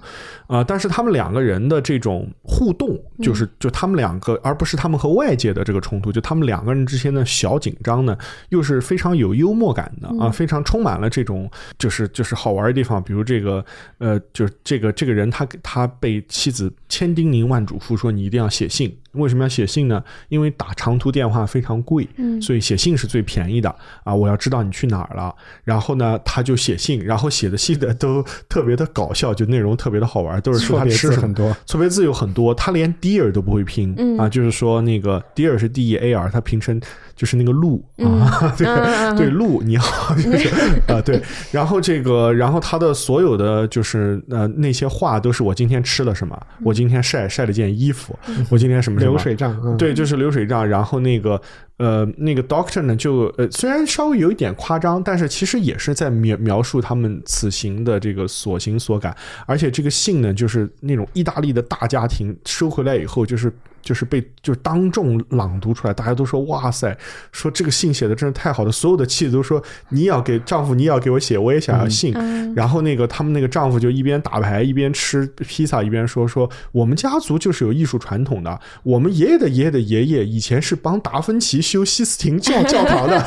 [0.53, 8.17] 啊、但是他们两个人的这种互动，就是就他们两个，而不是他们和外界的这个冲突，就他们两个人之间的小紧张呢，
[8.51, 13.65] 又是非常有幽默感的啊，非常充满了这种就是就是好玩的地方，比如这个
[13.97, 20.03] 呃，就是这个这个人他他被妻子千叮咛万嘱咐说你一定要写信，为什么要写信呢？
[20.29, 24.15] 因为打长途电话非常贵，嗯所以写信是最便宜的啊！
[24.15, 25.35] 我要知道你去哪儿了，
[25.65, 31.57] 然后呢，他就写信，然后写的信的都特别的搞笑，就内容特别的好玩，都是说他错别字很多。
[31.67, 36.81] 错别字有很多，他连 dear 都不会拼、啊，就是说那个 dear 是 d e a r，他拼成
[37.17, 40.49] 就是那个鹿啊， 对、对鹿你好， 就是
[40.87, 50.69] 啊对，然后这个然后他的所有的就是呃那些话都是我今天吃了什么，我今天晒晒了件衣服，我今天什么什么流水账，嗯，对，就是流水账。
[50.69, 51.41] 然后那个
[51.79, 59.17] 呃，那个 doctor 呢，就呃，虽然稍微有一点夸张，但是其实也是在描描述他们此行的这个所行所感。
[59.47, 63.53] 而且这个信呢，就是那种意大利的大家庭收回来以后，就是
[63.83, 66.97] 就是被就是当众朗读出来，大家都说哇塞，
[67.33, 68.73] 说这个信写的真是太好了。
[68.73, 72.15] 所有的妻子都说你也要给丈夫，你也要给我写，我也想要信。
[72.55, 83.25] 然后那个他们那个丈夫就一边打牌一边吃披萨，一边说说我们家族就是有艺术传统的，我们爷爷的爷爷的爷爷以前是帮达芬奇修西斯廷教教堂的，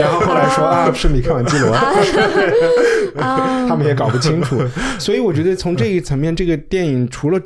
[0.00, 1.74] 然后后来说啊，是米开朗基罗，
[3.16, 4.60] 他们也搞不清楚。
[4.98, 7.40] 所以我觉得从这一层面，这个电影除了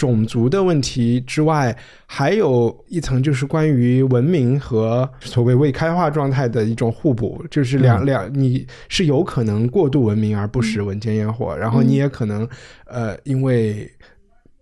[0.00, 1.76] 种族的问题之外，
[2.06, 12.48] 还有一层就是关于文明和所谓未开化状态的一种互补，就是两两你是有可能过度文明而不食人间烟火，然后你也可能
[12.86, 13.86] 呃因为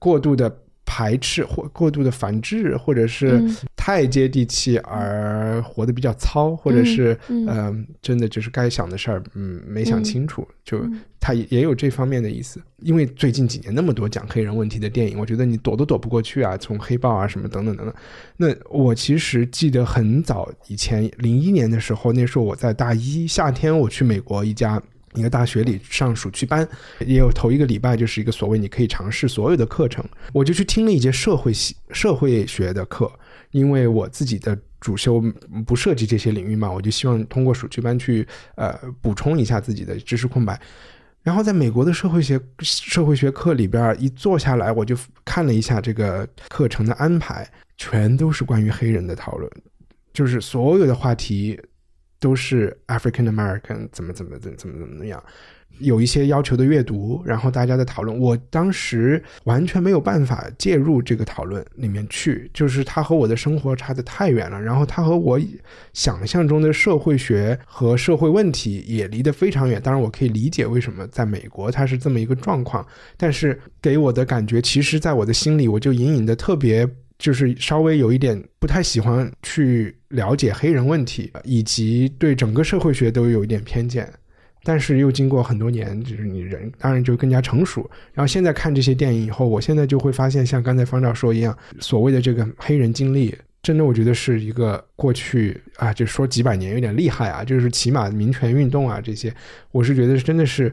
[0.01, 0.53] 过度的。
[0.91, 3.39] 排斥或过度的反制，或者是
[3.77, 10.81] 太接地气而活得比较糙，或者是嗯、呃，真的就是该想的事儿，嗯，没想清楚，就
[11.21, 12.59] 他也也有这方面的意思。
[12.79, 17.95] 因为最近几年那么多讲黑人问题的电影，我觉得你躲都躲不过去啊，从黑豹啊什么等等等等。
[18.39, 24.83] 那我其实记得很早以前，零一年的时候，那时候我在大一夏天，我去美国一家。
[25.19, 26.67] 一个大学里上暑期班，
[27.01, 33.11] 也有头一个礼拜就是一个所谓你可以尝试所有的课程，我就去听了一节社会系社会学的课，
[33.51, 35.21] 因为我自己的主修
[35.67, 40.61] 不涉及这些领域嘛，我就希望通过暑期班去呃补充一下自己的知识空白。
[41.23, 47.47] 然后在美国的社会学社会学课里边一坐下来，我就看了一下这个课程的安排，
[47.77, 49.51] 全都是关于黑人的讨论，
[50.13, 51.61] 就是所有的话题。
[52.21, 55.23] 都是 African American 怎么怎么怎么怎么怎么样，
[55.79, 65.39] 有一些要求的阅读，然后大家的讨论，我当时完全没有办法介入这个讨论里面去，就是它和我的生活差得太远了，然后它和我
[65.93, 69.81] 想象中的社会学和社会问题也离得非常远。
[69.81, 72.85] 当然，我可以理解为什么在美国它是这么一个状况，
[73.17, 76.89] 但是给我的感觉，其实在我的心里，我就隐隐的特别。
[77.19, 84.09] 就是稍微有一点不太喜欢去了解黑人问题，以及对整个社会学都有一点偏见，
[84.63, 87.89] 但是又经过很多年，就是你人当然就更加成熟。
[88.13, 99.35] 然后现在看这些电影以后，我现在就会发现，像刚才方照说一样，所谓的这个黑人经历，真的我觉得是一个过去啊，就说几百年有点厉害啊，就是起码民权运动啊这些，
[99.73, 100.73] 我是觉得真的是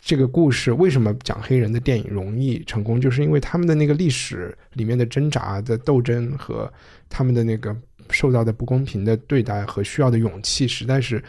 [0.00, 6.72] 这个故事为什么讲黑人的电影容易成功，就是因为他们的那个历史里面的挣扎的斗争和
[7.08, 7.76] 他们的那个
[8.10, 11.22] 受到的不公平的对待和需要的勇气，实在是。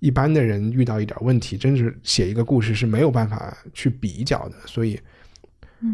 [0.00, 4.56] 一般的人遇到一点问题，真是写一个故事是没有办法去比较的。
[4.66, 5.00] 所以，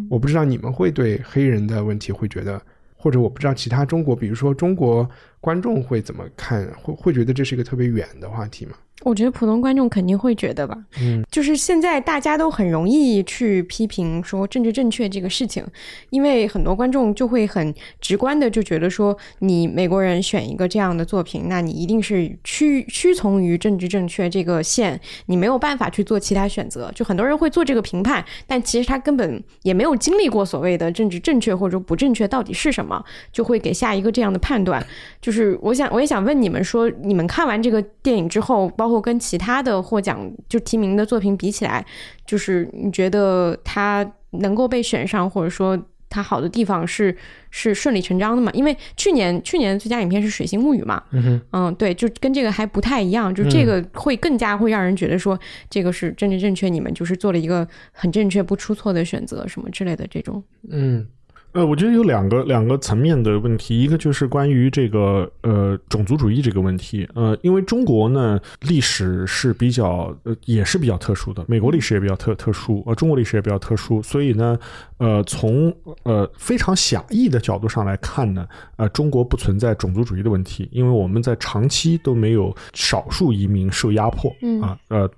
[0.09, 2.61] 我不知道你们会对黑人的问题会觉得，
[2.97, 5.09] 或者我不知道其他中国，比如说中国
[5.41, 8.73] 观众会怎么看，会会觉得这是一个特别远的话题吗？
[9.03, 15.65] 我觉得普通观众肯定会觉得吧，嗯，就是现在大家都很容易去批评说政治正确这个事情，
[16.11, 26.93] 因为很多观众就会很直观的就觉得说，你美国人选一个这样的作品，那你一定是屈屈从于政治正确这个线，你没有办法去做其他选择。
[26.95, 33.03] 就很多人会做这个评判，但其实他根本也没有经历过所谓的政治正确或者不正确到底是什么，
[33.33, 34.85] 就会给下一个这样的判断。
[35.23, 41.85] 就是我想，我也想问你们说，你们看完这个电影之后，包或跟其他的获奖就提名的作品比起来，
[42.27, 47.17] 就是你觉得它能够被选上，或者说它好的地方是
[47.51, 48.51] 是顺理成章的嘛？
[48.53, 55.39] 因为去年去年最佳影片是《水星物语》嘛，嗯嗯，对，就跟这个还不太一样，就这个会更加会让人觉得说
[55.69, 61.07] 这个是政治正确，你们就是做了一个很正确不出错的选择，什么之类的这种，嗯。
[61.53, 74.57] 呃，我觉得有两个两个层面的问题，一个就是关于这个呃种族主义这个问题，呃，因为中国呢历史是比较呃也是比较特殊的，美国历史也比较特特殊，呃，中国历史也比较特殊，所以呢，
[74.99, 75.75] 呃，从
[76.05, 78.47] 呃非常狭义的角度上来看呢，
[78.77, 84.31] 呃，中国不存在种族主义的问题，因为我们在长期都没有少数移民受压迫，
[84.63, 85.11] 啊，呃。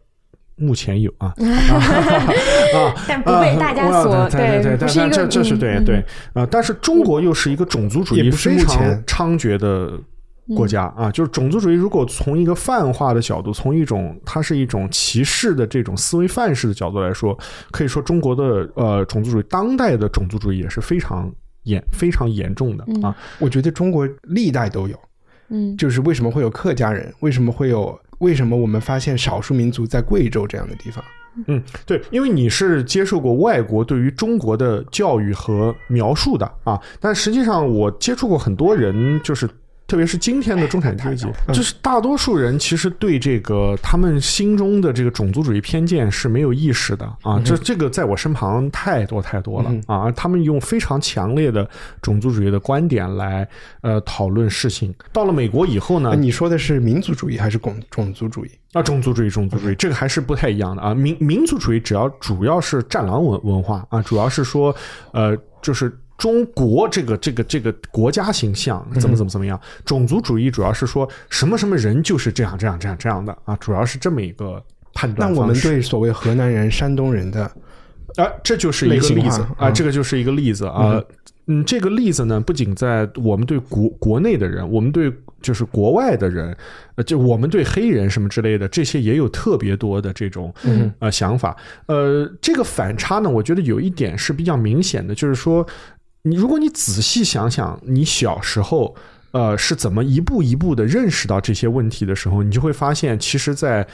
[0.62, 6.04] 目前有 啊，啊，但不被大家所对对对，是一个这这是对对。
[6.32, 9.92] 啊，但是中国又是一个种族主义非常猖獗的
[10.54, 17.36] 国家啊，就是种族主义如果从一个泛化的角度，从一种它是一种歧视的这种思维范式的角度来说，
[17.72, 21.30] 可以说中国的呃种族主义，当代的种族主义也是非常
[21.64, 23.14] 严非常严重的啊。
[23.38, 24.96] 我觉得中国历代都有，
[25.48, 27.98] 嗯，就是为什么会有客家人，为什么会有。
[28.22, 31.04] 为什么我们发现少数民族在贵州这样的地方？
[31.46, 39.48] 嗯，对，因为你是接受过外国对于中国的教育和描述的啊，但实际上我接触过很多人，就是。
[39.92, 47.38] 特别是今天的中产阶级，就是大多数人其实对这个他们心中的这个种族主义偏见是没有意识的啊。
[47.44, 50.10] 这这个在我身旁太多太多了啊。
[50.12, 51.68] 他们用非常强烈的
[52.00, 53.46] 种族主义的观点来
[53.82, 54.94] 呃讨论事情。
[55.12, 58.82] 到了美国以后呢，你说的是民族主义还是种种族主义啊？
[58.82, 60.94] 种族主义，种族主义，这个还是不太一样的啊。
[60.94, 64.74] 民民族主义只要主要是战狼文文化啊，主要是说
[65.12, 65.94] 呃就是。
[66.22, 69.60] 中国这个这个这个国家形象怎么怎么怎么样？
[69.84, 74.62] 种族主义主要是说什么什么人就是这样这样这样这样的啊，主要是这么一个
[74.94, 75.32] 判断。
[75.32, 77.42] 那我们对所谓河南人、山东人的
[78.14, 81.02] 啊，这就是一个例子啊，这个就是一个例子啊。
[81.48, 86.56] 嗯，这个例子呢，不仅在我们对国国内的人，我们对就是国外的人，
[86.94, 90.54] 呃，就我们对黑人什么之类的，这些也有特别多的这种
[91.00, 91.56] 呃想法。
[91.86, 95.66] 呃，这个反差呢，我觉得有一点是比较明显的，就是说。
[96.24, 98.94] 你如果你仔细想想，你小时候，
[99.32, 103.84] 呃，是怎么一步一步的认识到这些问题的时候，你就会发现，其实，在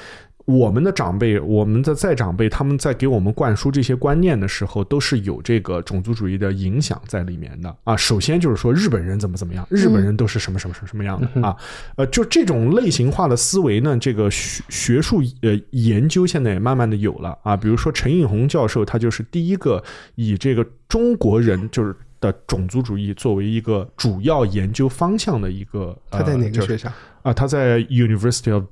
[0.44, 7.96] 我们的长辈、我们的再长辈，他们在给我们灌输这些观念的时候，都是有这个种族主义的影响在里面的啊。
[7.96, 11.56] 首先就是说，日本人怎么怎么样，日本人都是什么什么什么什么样的啊？
[11.96, 17.56] 呃，就这种类型化的思维呢，这个学学术呃研究现在也慢慢的有了啊。
[17.56, 19.82] 比如说陈颖红教授，他就是第一个
[20.14, 21.96] 以这个中国人就是。
[22.20, 26.90] 的种族主义作为一个主要研究方向的一个，他在哪个学校？
[27.22, 28.64] 啊，他在 University of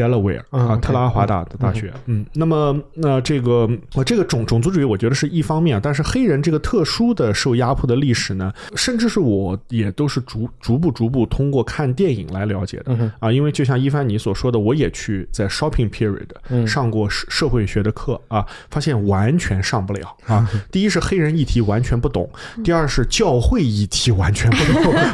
[0.00, 1.92] Delaware 啊，特拉华大的大学。
[2.06, 13.30] 嗯，那么那这个我这个种种族主义，我觉得是一方面，但是黑人这个特殊的受压迫的历史呢，甚至是我也都是逐逐步逐步通过看电影来了解的啊。
[13.30, 20.48] 因为就像伊凡你所说的，我也去在 shopping period 上过社社会学的课啊，发现完全上不了啊。
[20.70, 22.28] 第一是黑人议题完全不懂，
[22.64, 24.94] 第二是教会议题完全不懂。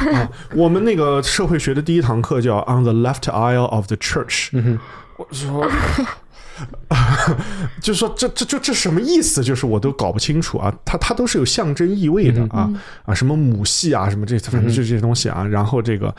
[0.14, 4.50] 啊，我们那个社会学的第一堂课叫 On the Left Aisle of the Church，
[5.16, 5.66] 我说。
[7.80, 9.42] 就是说，这这这这什么意思？
[9.42, 10.70] 就是我都搞不清楚啊。
[10.84, 12.70] 它它都是有象征意味的啊
[13.06, 15.42] 啊，什么母系啊，什么这反正就这些东西啊。
[15.42, 16.14] 然后这个，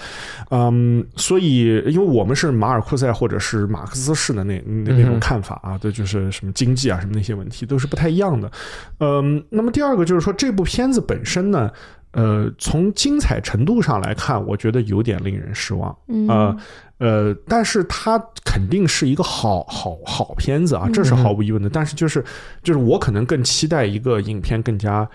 [0.49, 8.51] 嗯，所以因为我们是马尔库塞或者是马克思式的那那那种看法啊，对，就是什么经济啊，什么那些问题都是不太一样的。
[8.99, 11.69] 嗯，那么第二个就是说，这部片子本身呢。
[12.11, 15.95] 呃，从精彩程度上来看，我觉得有点令人失望。
[16.07, 16.57] 嗯呃
[16.97, 21.69] 呃，但是它肯定是一个好好好片子啊，这是毫无疑问的。
[21.69, 22.23] 但是就是
[22.61, 25.09] 就是我可能更期待一个影片更加。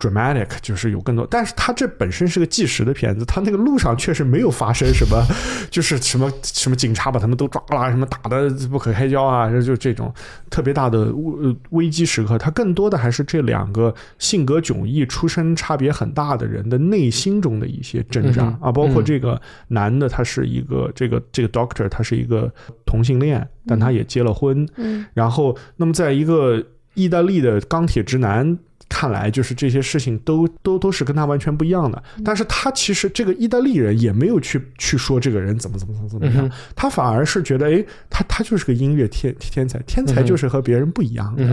[0.00, 5.22] Dramatic 就是有更多，但是它这本身是个纪实的片子，它那个路上确实没有发生什么，
[5.70, 10.12] 就是什么什么警察把他们都抓了，什么打的不可开交啊，就这种
[10.48, 22.50] 特别大的危危机时刻，它更多的还是这两个性格迥异、出身差别很大的人的内心中的一些挣扎啊，包括这个男的，他是一个这个这个 doctor，他是一个
[22.86, 26.64] 同性恋，但他也结了婚，嗯，然后那么在一个
[26.94, 28.58] 意大利的钢铁直男。
[28.90, 41.44] 看来就是这些事情都都都是跟他完全不一样的，但是他其实这个意大利人也没有去去说这个人怎么怎么怎么怎么样，他反而是觉得哎，他他就是个音乐天天才，天才就是和别人不一样的。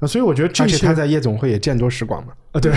[0.00, 2.72] 啊，所以我觉得这些他在夜总会也见多识广嘛啊，对，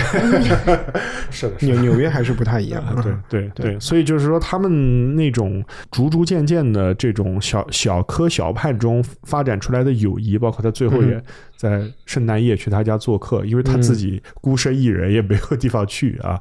[1.30, 11.22] 是的，纽纽约还是不太一样，对对对，所以就是说他们那种逐逐渐渐的这种小小磕小判中发展出来的友谊，包括他最后也。
[11.54, 16.36] 在圣诞夜去他家做客，因为他自己孤身一人也没有地方去啊。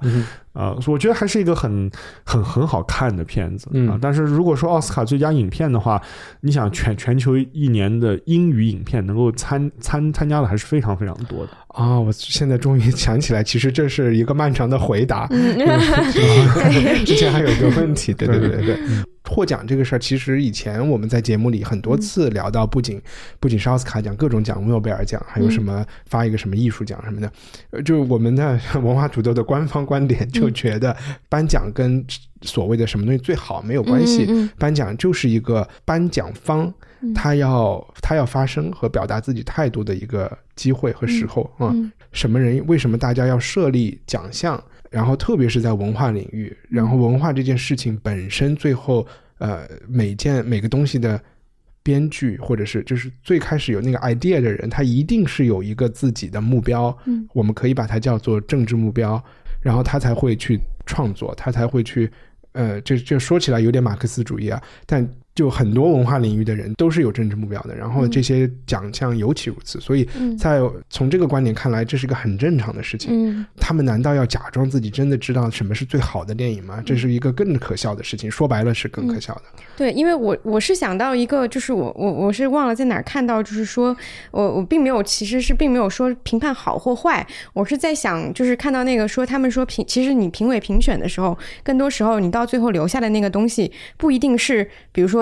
[0.53, 1.89] 啊，我觉得还是一个很
[2.23, 3.97] 很很好看的片子啊。
[4.01, 6.01] 但是如果说奥斯卡最佳影片的话，
[6.41, 11.99] 你想全全球一年的英语影片能够参参参加的还是非常非常多的啊。
[11.99, 15.27] 我现在终于想起来，其实这是一个漫长的回答。
[17.05, 18.77] 之前还有一个问题，对对对对，
[19.23, 23.01] 获奖这个事儿，其实以前我们在节目里很多次聊到，不仅
[23.39, 27.31] 不仅是奥斯卡奖，各种奖，诺贝尔奖，还有什么发一个什么艺术奖什么的，
[27.69, 30.41] 呃，就我们的文化土豆的官方观点就。
[30.41, 30.97] 就觉得
[31.29, 32.03] 颁奖跟
[32.41, 34.25] 所谓的什么东西最好没有关系，
[34.57, 36.73] 颁奖就是一个颁奖方
[37.13, 41.71] 他要他要发声和表达自己态度的一个机会和时候啊。
[42.11, 44.61] 什么人为什么大家要设立奖项？
[44.91, 49.07] 然后特别是在文化领域，然后文化这件事情本身最后
[49.39, 51.19] 呃每件每个东西的
[51.81, 56.95] 编剧或者是就是最开始有那个 idea 的人，他一定是有一个自己的目标，
[57.33, 59.19] 我们可以把它叫做政治目标。
[59.61, 62.11] 然后他才会去创作，他才会去，
[62.53, 65.09] 呃，这这说起来有点马克思主义啊，但。
[65.33, 70.59] 就很多文化领域的人都是有政治目标的，然后这些奖项尤其如此，所以在
[70.89, 73.45] 从这个观点看来，这是一个很正常的事情。
[73.57, 76.83] 他们难道要假装自己真的知道什么是最好的电影吗？
[76.85, 78.29] 这是一个更可笑的事情。
[78.29, 79.43] 说白了是更可笑的。
[79.77, 83.95] 对，因为我我是想到一个，就是我我我是忘了在哪儿看到，就是说
[84.31, 95.20] 我我并没有其实是并没有说评判好或坏，我是在想，就是看到那个说他们说评，其实你评委评选的时候，更多时候你到最后留下的那个东西不一定是，比如说。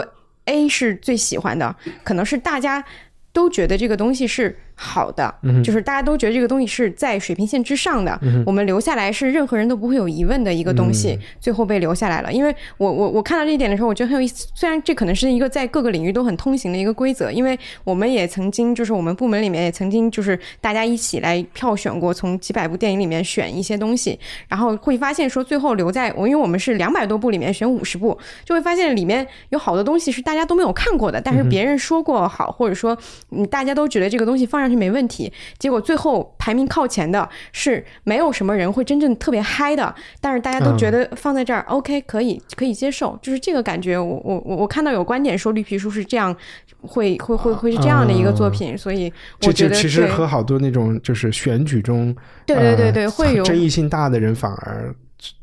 [0.49, 2.83] A 是最喜欢的，可能是大家
[3.31, 4.57] 都觉得这个东西是。
[4.81, 12.31] 好的，就是大家都觉得这个东西是在水平线之上的，我们留下来是任何人都不会有疑问的一个东西，最后被留下来了。
[12.31, 14.47] 因为我我我看到这一点的时候，我觉得很有意思。
[14.55, 32.97] 虽然这可能是一个在各个领域都很通行的一个规则，因为我们也曾经就是我们部门里面也曾经就是大家一起来票选过，从几百部电影里面选一些东西，然后会发现说最后留在我，因为我们是两百多部里面选五十部，就会发现里面有好多东西是大家都没有看过的，但是别人说过好，或者说
[33.31, 34.68] 嗯大家都觉得这个东西放上。
[34.75, 43.97] 没问题，结果最后排名靠前的是没有什么人会真正特别嗨的，但是大家都觉得放在这儿 OK 可以可以接受，就是这个感觉。
[43.97, 46.35] 我我我我看到有观点说绿皮书是这样，
[46.81, 52.15] 会会会会是这样的一个作品，所以我觉得其实和好多那种就是选举中，
[52.45, 54.93] 对对对对，会有争议性大的人反而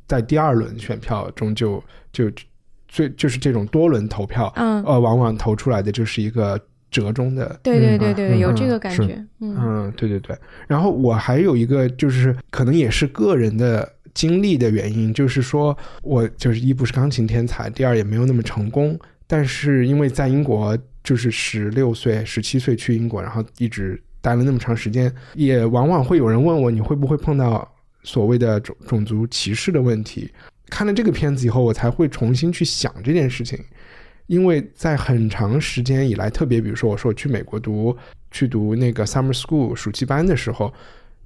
[0.07, 1.83] 在第二轮选票中就
[2.13, 2.31] 就
[2.89, 6.61] 最就是这种多轮投票，嗯呃，往往投出来的就是一个。
[6.97, 10.35] 折中的，对对对对，有这个感觉，嗯，对对对。
[10.67, 18.99] 然后我还有一个，就是可能也是个人的经历的原因，就是说我就是一不是钢琴天才，第二也没有那么成功。
[19.27, 27.71] 但是因为在英国，就是十六岁、十七岁去英国，然后一直待了那么长时间，也往往会有人问我，你会不会碰到
[28.05, 30.31] 所谓的种种族歧视的问题？
[30.71, 33.59] 看了这个片子以后，我才会重新去想这件事情。
[34.27, 37.97] 因为在很长时间以来，特别比如说我说我去美国读
[38.31, 40.73] 去读那个 summer school 暑期班的时候，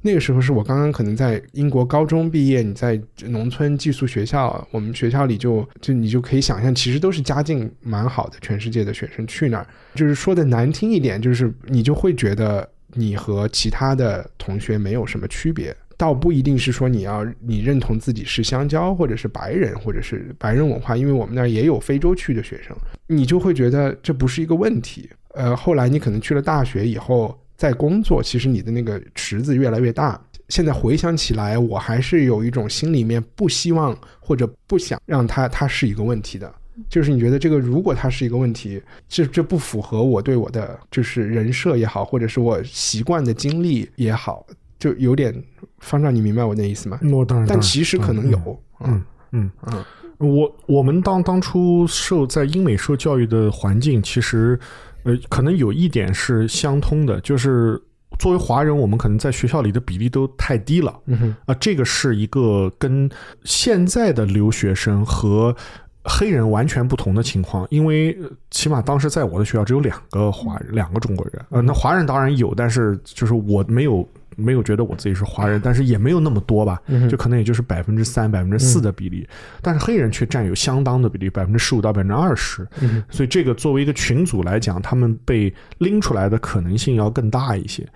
[0.03, 15.75] 那个时候是我刚刚可能在英国高中毕业，你在农村寄宿学校，我们学校里就就你就可以想象，其实都是家境蛮好的，全世界的学生去那儿，就是说的难听一点，就是你就会觉得你和其他的同学没有什么区别。
[16.01, 22.75] 倒不一定是说你要你认同自己是香蕉，或者是白人，或者是白人文化，因为我们那儿也有非洲区的学生，
[23.07, 25.11] 你就会觉得这不是一个问题。
[25.35, 30.19] 呃，后来你可能去了大学以后再工作，其实你的那个池子越来越大。
[30.49, 36.51] 现在回想起来，我还是有一种心里面不希望或者不想让它它是一个问题的。
[36.89, 44.47] 就是你觉得这个如果它是一个问题，这这不符合我对我的就是人设也好，或者是我习惯的经历也好，
[44.81, 45.33] 就有点。
[45.79, 47.01] 方丈，你明白我那意思吗？
[47.11, 49.03] 我当然，但其实可能有，嗯
[49.33, 49.83] 嗯嗯。
[50.19, 54.61] 我我们当当初受在英美受教育的环境，其实
[55.05, 57.81] 呃，可能有一点是相通的，就是
[58.19, 60.95] 作为华人，我们可能在学校里的比例都太低了。
[61.07, 63.09] 嗯哼啊，这个是一个跟
[63.45, 65.57] 现在的留学生和
[66.05, 68.15] 黑人完全不同的情况，因为
[68.51, 71.43] 起码当时在我的学校只有两个华人，两个中国人。
[71.49, 74.07] 呃，那华人当然有，但是就是我没有。
[74.41, 79.29] 没有觉得我自己是华人， 但是也没有那么多吧，就可能也就是百分之三、百分之四的比例，
[79.63, 82.67] 但是黑人却占有相当的比例，百分之十五到百分之二十，
[83.11, 87.87] 所以这个作为一个群组来讲，他们被拎出来的可能性要更大一些。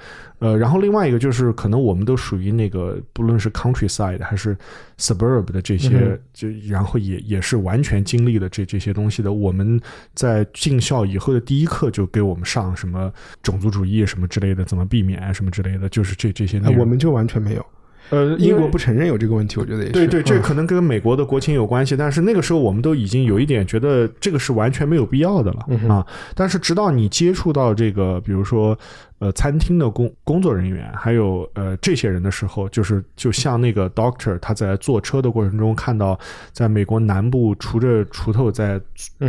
[0.40, 4.56] 呃，然后另外一个就是，可能我们都属于那个，不论是 countryside 还是
[4.98, 9.32] suburb 的这些，就然后也也是完全经历了这这些东西的。
[9.32, 9.80] 我们
[10.14, 13.12] 在进校以后的第一课就给我们上什么
[13.42, 16.78] 种族主义什么之类的，怎么避免什么之类的，就是这这些内容。
[16.78, 17.64] 我们就完全没有。
[18.10, 19.92] 呃，英国不承认有这个问题，我觉得也是。
[19.92, 26.06] 对对，这可能跟美国的国情有关系，但是那个时候我们都已经有一点觉得这个是完全没有必要的了啊。
[26.34, 28.78] 但是直到你接触到这个，比如说
[29.18, 36.18] 呃餐厅的工工作人员，还有呃这些人的时候，就是就像那个 doctor 他在坐车的过程中看到，
[36.52, 38.80] 在美国南部锄着锄头在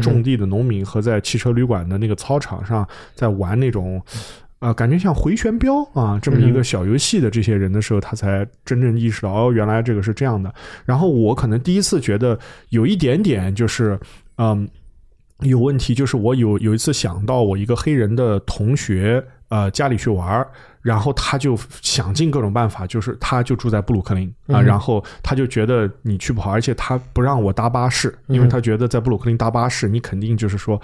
[0.01, 4.01] 种地的农民和在汽车旅馆的那个操场上在玩那种。
[4.65, 10.51] 啊，感觉像回旋镖啊，这么一个小游戏的这些人的时候，他才真正意识到哦，原来这个是这样的。
[10.85, 12.39] 然后我可能第一次觉得
[12.69, 13.99] 有一点点就是，
[14.39, 14.67] 嗯，
[15.41, 15.93] 有问题。
[15.93, 20.43] 就是我有有一次想到我一个黑人的同学，呃，家里去玩
[20.81, 30.81] 然后他就想尽各种办法，就是他就住在布鲁克林啊，然后他就觉得你去不好，而且他不让我搭巴士，因为他觉得在布鲁克林搭巴士，你肯定就是说。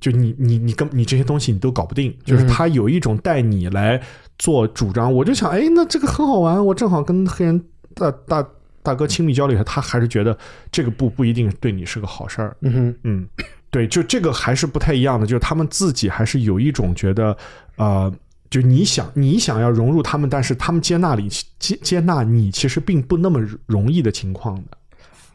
[0.00, 4.00] 就你你你跟你这些东西你都搞不定，就是他有一种带你来
[4.38, 7.62] 做主张，我就想，哎，那这个很好玩，我正好跟黑人
[7.94, 8.46] 大大
[8.82, 10.36] 大哥亲密交流一下，他还是觉得
[10.70, 12.56] 这个不不一定对你是个好事儿。
[12.60, 13.28] 嗯哼，嗯，
[13.70, 17.36] 对，就这个还是不太一样的，就是他们自己还是有一种觉得，
[17.76, 18.12] 呃，
[18.50, 21.28] 就你想你想要融入他们，但是他们接纳你
[21.58, 24.75] 接接纳你，其实并不那么容易的情况的。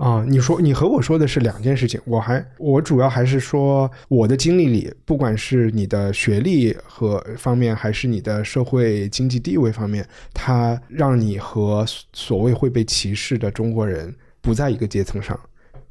[0.01, 10.03] 啊，你说你和我说的是两件事情，我还我主要还是说我的经历里，不管是你的学历和方面，还是你的社会经济地位方面，
[10.33, 14.11] 它让你和所谓会被歧视的中国人
[14.41, 15.39] 不在一个阶层上。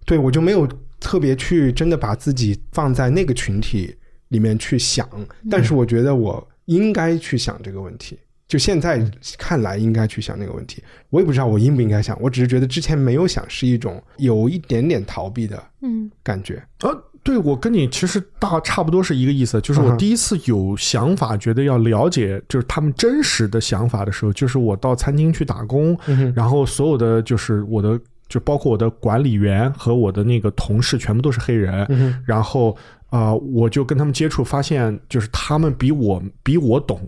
[0.05, 0.69] 对我就没有
[0.99, 3.95] 特别去真的把自己放在那个群体
[4.31, 5.09] 里面去想，
[5.49, 8.19] 但是我觉得我应该去想这个问题。
[8.51, 9.01] 就现在
[9.39, 10.83] 看来，应该去想那个问题。
[11.11, 16.61] 我也不知道我应不应该想，我只是觉得之前没有想，是一种有一点点逃避的嗯感觉。
[16.81, 16.91] 啊，
[17.23, 19.61] 对我跟你其实大差不多是一个意思。
[19.61, 25.97] 就是我第一次有想法，觉得要了解就是他们真实的想法的时候，就是我到餐厅去打工，
[26.35, 32.21] 然后所有的就是我的，就包括我的管理员和我的那个同事，全部都是黑人。
[32.27, 32.77] 然后
[33.11, 37.01] 啊，我就跟他们接触，发现就是他们比我比我懂。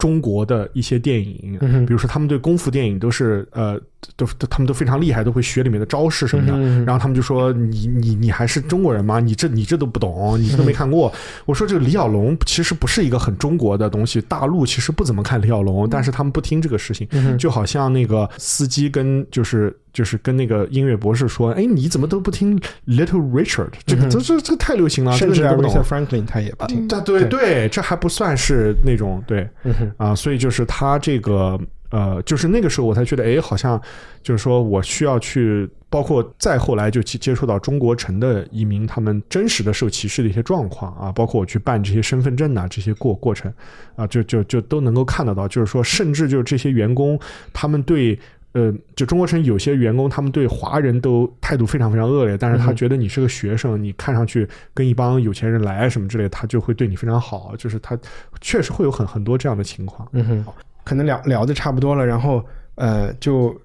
[0.00, 1.56] 中国的一些电影，
[1.86, 3.80] 比如说他们对功夫电影都是呃，
[4.16, 6.56] 都都他们都非常厉害，都会学里面的招式什么的。
[6.84, 9.20] 然后他们就说：“你你你还是中国人吗？
[9.20, 11.12] 你这你这都不懂，你这都没看过。”
[11.46, 17.08] 我说：“这个李小龙其实不是一个很中国的东西，大陆其实不怎么看李小龙，但是他们不听这个事情，
[17.38, 22.56] 就好像那个司机跟就是。”就是跟那个音乐博士说：“哎，你怎么都不听
[22.86, 23.70] Little Richard？
[23.84, 26.86] 这个这这这太流行了，甚至 Aretha Franklin 他也不听。
[26.86, 29.50] 对对对，这还不算是那种对
[29.96, 31.58] 啊，所以就是他这个
[31.90, 33.80] 呃，就是那个时候我才觉得，哎，好像
[34.22, 43.52] 就是说我需要去，包括再后来就接接触到中国城的移民，他们真实的受歧视的一些状况啊，包括我去办这些身份证呐，这些过过程
[43.96, 47.18] 啊，就就就都能够看得到，就是说，甚至就是这些员工
[47.52, 48.18] 他们对。
[48.52, 54.44] 呃，就中国城有些员工，他们对华人都态度非常非常恶劣，但是他觉得你是个学生，你看上去
[54.74, 57.96] 跟一帮有钱人来什么之类的，他就会对你非常好，就是他
[58.40, 60.08] 确实会有很很多这样的情况。
[60.14, 60.44] 嗯哼。
[60.90, 62.44] 可能聊聊的差不多了，然后
[62.74, 63.56] 呃，就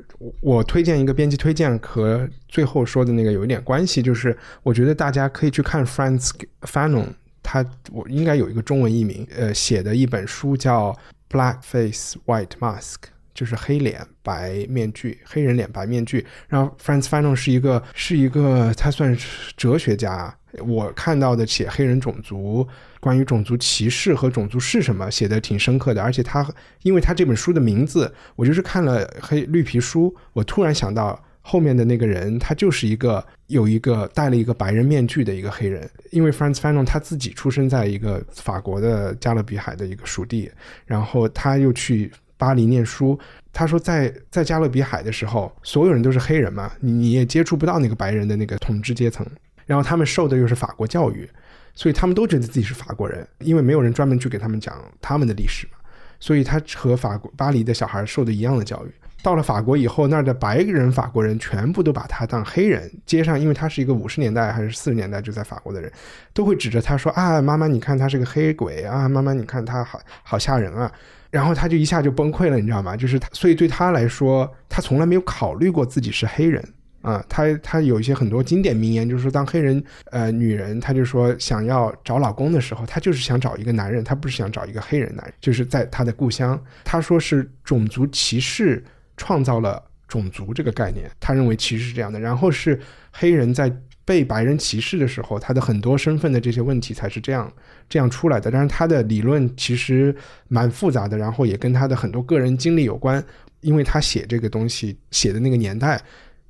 [0.41, 6.29] 我推荐一个编辑推荐和最后说的那个有一点关系，就是我觉得大家可以去看 Franz
[6.61, 7.07] Fanon，
[7.41, 10.95] 他我应该有一个中文译名，呃，写的一本书叫
[11.35, 12.93] 《Black Face White Mask》。
[13.35, 16.25] 就是黑脸白面具，黑人脸白面具。
[16.47, 20.35] 然后 Franz Fanon 是一个是一个，他算是哲学家。
[20.59, 22.65] 我看到的写黑人种族，
[23.01, 26.01] 关于种族歧视和种族是什么，写的挺深刻的。
[26.01, 26.49] 而且他，
[26.83, 35.89] 因为他这本书的名字，我就是看了黑绿皮书，我突然想到后面的那个人，他就是一个有一个戴了一个白人面具的一个黑人。
[36.11, 40.49] 因为 Franz Fanon 他自己出生在一个法国的加勒比海的一个属地，
[40.85, 42.09] 然后他又去。
[42.37, 43.17] 巴黎念书，
[43.53, 49.25] 他说在在加勒比海的时候，所有人都是黑人嘛，你你也接触不到那个白人的那个统治阶层，
[49.65, 51.29] 然后他们受的又是法国教育，
[51.73, 55.77] 所以他们都觉得自己是法国人，因为没有人专门去给他们讲他们的历史嘛，
[56.19, 58.91] 所以他和法国巴黎的小孩受的一样的教育。
[59.23, 65.91] 到了法国以后，那儿的白人法国人全部都把他当黑人，街上因为他是一个五十年代还是四十年代就在法国的人，
[66.31, 70.91] 都会指着他说啊，妈妈你看他是个黑鬼啊，妈妈你看他好好吓人啊。
[71.35, 72.95] 然后他就一下就崩溃了，你知道吗？
[72.95, 76.65] 就是他，所以对他来说，他从来没有考虑过自己是黑人
[77.01, 77.21] 啊。
[77.27, 85.33] 他他有一些很多经典名言，就是说，当黑人呃女人，他就说想要找老公的时候，他就是想找一个男人，他不是想找一个黑人男人。
[85.41, 88.81] 就是在他的故乡，他说是种族歧视
[89.17, 92.17] 创造了种族这个概念，他认为歧视是这样的。
[92.17, 92.79] 然后是
[93.11, 93.69] 黑人在。
[94.05, 97.51] 被白人歧视的时候，他的很多身份的这些问题才是这样
[97.89, 98.49] 这样出来的。
[98.49, 100.15] 但是他的理论其实
[100.47, 103.21] 蛮复杂的，然后也跟他的很多个人经历有关。
[103.61, 105.99] 因为他写这个东西写的那个年代，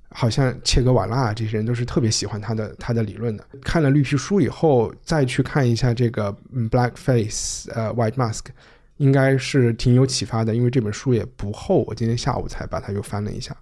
[0.09, 3.45] 好像切格瓦拉这些人都是特别喜欢他的他的理论的。
[3.61, 6.35] 看了绿皮书以后，再去看一下这个
[6.69, 8.41] Black Face 呃 White Mask，
[8.97, 10.53] 应该是挺有启发的。
[10.53, 13.55] 因为这本书也不厚，我今天下午才把它又翻了一下。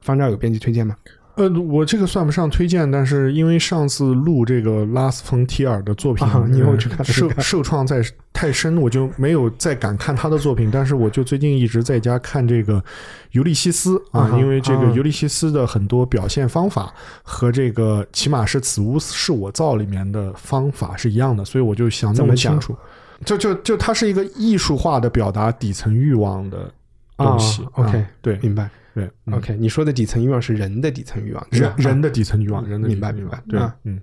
[0.00, 0.96] 方丈有编辑推荐吗？
[1.38, 8.02] 呃，我这个算不上推荐，但是因为上次录这个拉斯冯提尔的作品，你有去看受受创在
[8.32, 10.68] 太深，我就没有再敢看他的作品。
[10.70, 12.82] 但是我就最近一直在家看这个
[13.30, 16.92] 尤利西斯啊，因为这个尤利西斯的很多表现方法
[17.22, 22.76] 和这个起码是《此屋是我造》里面的方法是一样的，所以我就想这么清楚，
[23.24, 26.68] 就就就它是一个艺术化的表达底层欲望的
[27.16, 27.64] 东西。
[27.74, 28.68] OK，对，明白。
[28.94, 34.00] 对，OK，你说的底层欲望是人的底层欲望，人人的底层欲望，人的明白明白，对，嗯。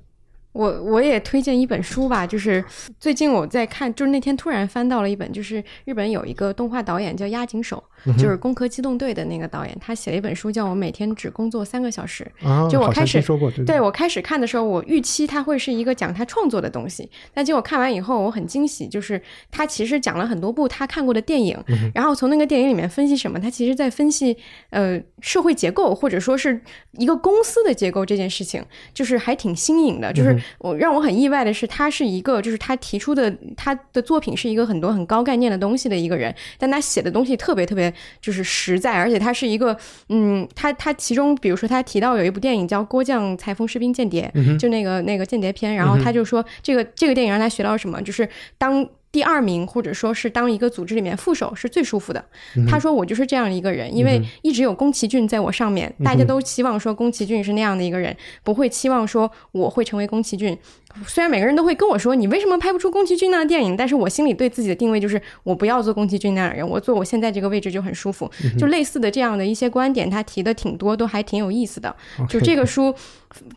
[0.55, 2.63] 我我也推荐一本书吧，就是
[2.97, 7.83] 最近我在看，就是那天突然翻到了一本，就是日本有一个动画导演叫押井守，
[8.17, 12.25] 就是《攻壳机动队》的那个导演，他写了一本书叫《我每天只工作三个小时》。
[12.69, 19.21] 就我开始说过，对我开始看的时候，我预期他会是一个讲他创作的东西，但结果看完以后，我很惊喜，就是
[19.51, 21.61] 他其实讲了很多部他看过的电影，
[21.93, 24.37] 然后从那个电影里面分析什么，他其实在分析
[24.69, 26.61] 呃社会结构或者说是
[26.93, 28.63] 一个公司的结构这件事情，
[28.93, 31.25] 就是还挺新颖的，就是我让我很意。
[31.25, 37.91] 外的是，他是一个，就是他提出的他的作品是一个很多很高概念的东西的一个人，但他写的东西特别特别
[38.21, 39.75] 就是实在，而且他是一个，
[40.09, 48.87] 嗯，他他其中比如说他提到有一部电影叫《郭将裁缝士兵间谍》，就那个那个间谍片，然后他就说这个这个电影让他学到什么，就是当。
[49.15, 52.21] 第二名，或者说是当一个组织里面副手是最舒服的。
[52.67, 58.13] 他说我就是这样的一个人，因为一直有宫崎骏在我上面，大家都期望说宫崎骏是那样的一个人，
[58.43, 60.57] 不会期望说我会成为宫崎骏。
[61.05, 68.29] 虽然每个人都会跟我说你为什么拍不出宫崎骏那样的电影，但是我心里对自己的定位就是我不要做宫崎骏那样的人，我做我现在这个位置就很舒服。
[68.57, 71.95] 就类似的这样的一些观点，他提的挺多，都还挺有意思的。
[72.29, 72.93] 就这个书。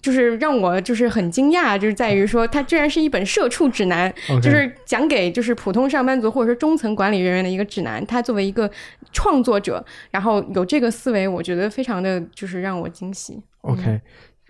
[0.02, 4.12] 就是让我就是很惊讶，就是在于说它居然是一本社畜指南，
[4.42, 8.04] 就是讲给就是普通上班族或者说中层管理人员的一个指南。
[8.04, 8.68] 他作为一个
[9.12, 13.40] 创作者，然后有这个思维，我觉得非常的就是让我惊喜。
[13.60, 14.00] OK，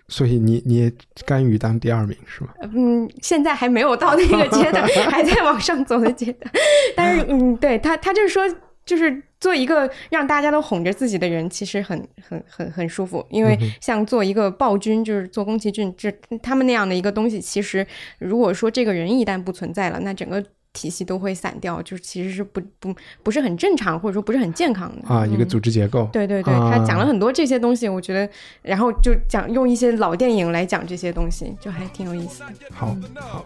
[0.09, 0.91] 所以你你也
[1.25, 2.49] 甘于当第二名是吗？
[2.73, 6.51] 嗯，现在还没有到那个阶段， 还在往上走的阶段。
[6.97, 8.43] 但是嗯，对他他就是说。
[8.85, 13.23] 就是做一个让大家都哄着自己的人，其实很很很很舒服。
[13.29, 16.11] 因为像做一个暴君，就是做宫崎骏，这
[16.41, 17.85] 他们那样的一个东西，其实
[18.17, 20.43] 如果说这个人一旦不存在了，那整个。
[20.73, 26.07] 体系都会散掉，就是其实是不不不是很正常，或者说不是很健康的啊，一个组织结构。
[26.13, 28.31] 对对对，他讲了很多这些东西，我觉得，
[28.61, 32.45] 然后就讲用一些老电影来讲这些东西，就还挺有意思的。
[32.71, 33.45] 好，好，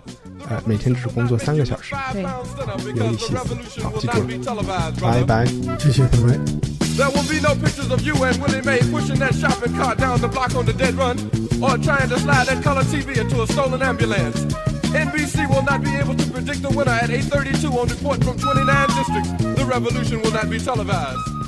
[0.50, 2.24] 呃，每天只工作三个小时，对，
[2.96, 3.36] 有意思。
[3.82, 5.46] 好，记住了，拜拜，
[5.80, 6.38] 谢谢各位。
[14.94, 19.32] NBC will not be able to predict the winner at 8:32 on report from 29 districts.
[19.60, 21.43] The revolution will not be televised.